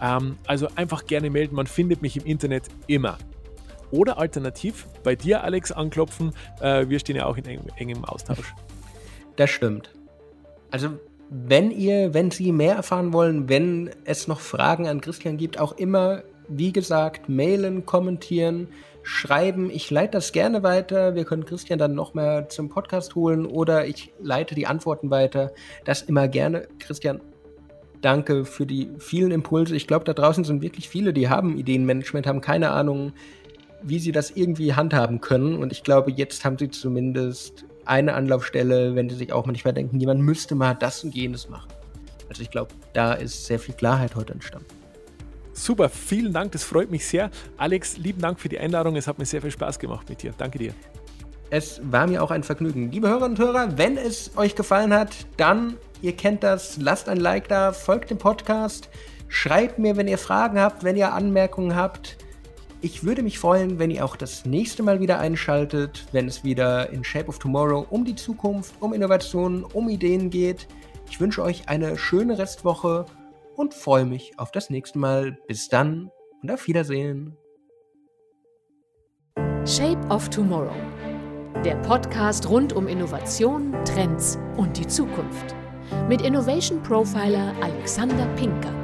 Ähm, 0.02 0.38
also 0.46 0.68
einfach 0.76 1.06
gerne 1.06 1.30
melden. 1.30 1.56
Man 1.56 1.68
findet 1.68 2.02
mich 2.02 2.18
im 2.18 2.26
Internet 2.26 2.70
immer. 2.88 3.18
Oder 3.94 4.18
alternativ 4.18 4.88
bei 5.04 5.16
dir, 5.16 5.44
Alex, 5.44 5.72
anklopfen. 5.72 6.34
Äh, 6.60 6.90
wir 6.90 6.98
stehen 6.98 7.16
ja 7.16 7.28
auch 7.28 7.38
in 7.38 7.46
engem, 7.46 7.68
engem 7.78 8.04
Austausch. 8.04 8.56
Das 9.36 9.52
stimmt. 9.52 9.94
Also 10.72 10.98
wenn 11.30 11.70
ihr, 11.70 12.14
wenn 12.16 12.32
Sie 12.32 12.52
mehr 12.52 12.76
erfahren 12.76 13.14
wollen, 13.14 13.50
wenn 13.50 13.92
es 14.06 14.28
noch 14.28 14.40
Fragen 14.40 14.88
an 14.88 15.00
Christian 15.00 15.38
gibt, 15.38 15.60
auch 15.60 15.74
immer, 15.74 16.24
wie 16.48 16.72
gesagt, 16.72 17.30
mailen, 17.30 17.86
kommentieren, 17.86 18.68
schreiben. 19.04 19.70
Ich 19.70 19.92
leite 19.92 20.14
das 20.14 20.32
gerne 20.32 20.64
weiter. 20.64 21.14
Wir 21.14 21.26
können 21.26 21.46
Christian 21.46 21.78
dann 21.78 21.94
noch 21.94 22.16
mehr 22.16 22.50
zum 22.50 22.70
Podcast 22.70 23.14
holen 23.14 23.46
oder 23.46 23.86
ich 23.86 24.12
leite 24.20 24.56
die 24.56 24.66
Antworten 24.66 25.12
weiter. 25.12 25.52
Das 25.86 26.02
immer 26.02 26.28
gerne. 26.28 26.68
Christian, 26.80 27.22
danke 28.02 28.46
für 28.46 28.66
die 28.66 28.90
vielen 28.98 29.32
Impulse. 29.32 29.76
Ich 29.76 29.88
glaube, 29.88 30.06
da 30.06 30.14
draußen 30.14 30.44
sind 30.44 30.64
wirklich 30.64 30.90
viele, 30.90 31.14
die 31.14 31.30
haben 31.30 31.58
Ideenmanagement, 31.58 32.26
haben 32.26 32.42
keine 32.42 32.72
Ahnung, 32.72 33.14
wie 33.84 34.00
sie 34.00 34.12
das 34.12 34.32
irgendwie 34.32 34.74
handhaben 34.74 35.22
können. 35.22 35.58
Und 35.58 35.72
ich 35.72 35.84
glaube, 35.84 36.12
jetzt 36.12 36.46
haben 36.46 36.58
sie 36.58 36.70
zumindest 36.70 37.66
eine 37.86 38.14
Anlaufstelle, 38.14 38.96
wenn 38.96 39.10
sie 39.10 39.16
sich 39.16 39.34
auch 39.34 39.46
manchmal 39.46 39.74
denken, 39.74 40.00
jemand 40.00 40.22
müsste 40.22 40.56
mal 40.56 40.74
das 40.74 41.04
und 41.04 41.14
jenes 41.14 41.50
machen. 41.50 41.70
Also 42.30 42.42
ich 42.42 42.50
glaube, 42.50 42.74
da 42.94 43.14
ist 43.14 43.46
sehr 43.46 43.60
viel 43.60 43.76
Klarheit 43.76 44.16
heute 44.16 44.34
entstanden. 44.34 44.68
Super, 45.54 45.90
vielen 45.90 46.34
Dank, 46.34 46.52
das 46.54 46.64
freut 46.64 46.90
mich 46.90 47.06
sehr. 47.06 47.30
Alex, 47.58 47.98
lieben 47.98 48.22
Dank 48.22 48.40
für 48.40 48.50
die 48.50 48.58
Einladung. 48.58 48.96
Es 48.96 49.08
hat 49.08 49.20
mir 49.20 49.26
sehr 49.26 49.42
viel 49.42 49.52
Spaß 49.52 49.78
gemacht 49.78 50.10
mit 50.10 50.24
dir. 50.24 50.34
Danke 50.36 50.58
dir. 50.58 50.74
Es 51.52 51.80
war 51.84 52.08
mir 52.08 52.24
auch 52.24 52.32
ein 52.32 52.42
Vergnügen. 52.42 52.92
Liebe 52.92 53.08
Hörerinnen 53.08 53.38
und 53.38 53.40
Hörer, 53.40 53.78
wenn 53.78 53.98
es 53.98 54.32
euch 54.36 54.56
gefallen 54.56 54.92
hat, 54.92 55.28
dann, 55.38 55.78
ihr 56.02 56.16
kennt 56.16 56.42
das, 56.42 56.78
lasst 56.78 57.08
ein 57.08 57.18
Like 57.18 57.48
da, 57.50 57.72
folgt 57.72 58.10
dem 58.10 58.18
Podcast, 58.18 58.90
schreibt 59.28 59.78
mir, 59.78 59.96
wenn 59.96 60.08
ihr 60.08 60.18
Fragen 60.18 60.60
habt, 60.60 60.84
wenn 60.84 60.96
ihr 60.96 61.14
Anmerkungen 61.14 61.76
habt. 61.76 62.18
Ich 62.84 63.06
würde 63.06 63.24
mich 63.24 63.40
freuen, 63.40 63.80
wenn 63.80 63.92
ihr 63.92 64.04
auch 64.04 64.18
das 64.18 64.44
nächste 64.44 64.84
Mal 64.84 65.00
wieder 65.00 65.18
einschaltet, 65.18 66.06
wenn 66.12 66.28
es 66.28 66.44
wieder 66.44 66.90
in 66.90 67.06
Shape 67.06 67.30
of 67.30 67.40
Tomorrow 67.40 67.88
um 67.90 68.04
die 68.04 68.14
Zukunft, 68.14 68.74
um 68.82 68.92
Innovationen, 68.92 69.64
um 69.64 69.88
Ideen 69.88 70.30
geht. 70.30 70.68
Ich 71.10 71.22
wünsche 71.22 71.44
euch 71.44 71.70
eine 71.70 71.98
schöne 71.98 72.38
Restwoche 72.38 73.06
und 73.56 73.74
freue 73.74 74.04
mich 74.04 74.38
auf 74.38 74.52
das 74.52 74.70
nächste 74.70 75.00
Mal. 75.00 75.38
Bis 75.48 75.70
dann 75.70 76.12
und 76.42 76.52
auf 76.52 76.68
Wiedersehen. 76.68 77.38
Shape 79.66 80.06
of 80.10 80.28
Tomorrow. 80.28 80.76
Der 81.64 81.76
Podcast 81.84 82.50
rund 82.50 82.74
um 82.74 82.90
Innovation, 82.90 83.74
Trends 83.86 84.38
und 84.58 84.78
die 84.78 84.88
Zukunft. 84.88 85.56
Mit 86.10 86.22
Innovation 86.22 86.84
Profiler 86.84 87.56
Alexander 87.62 88.26
Pinker. 88.36 88.83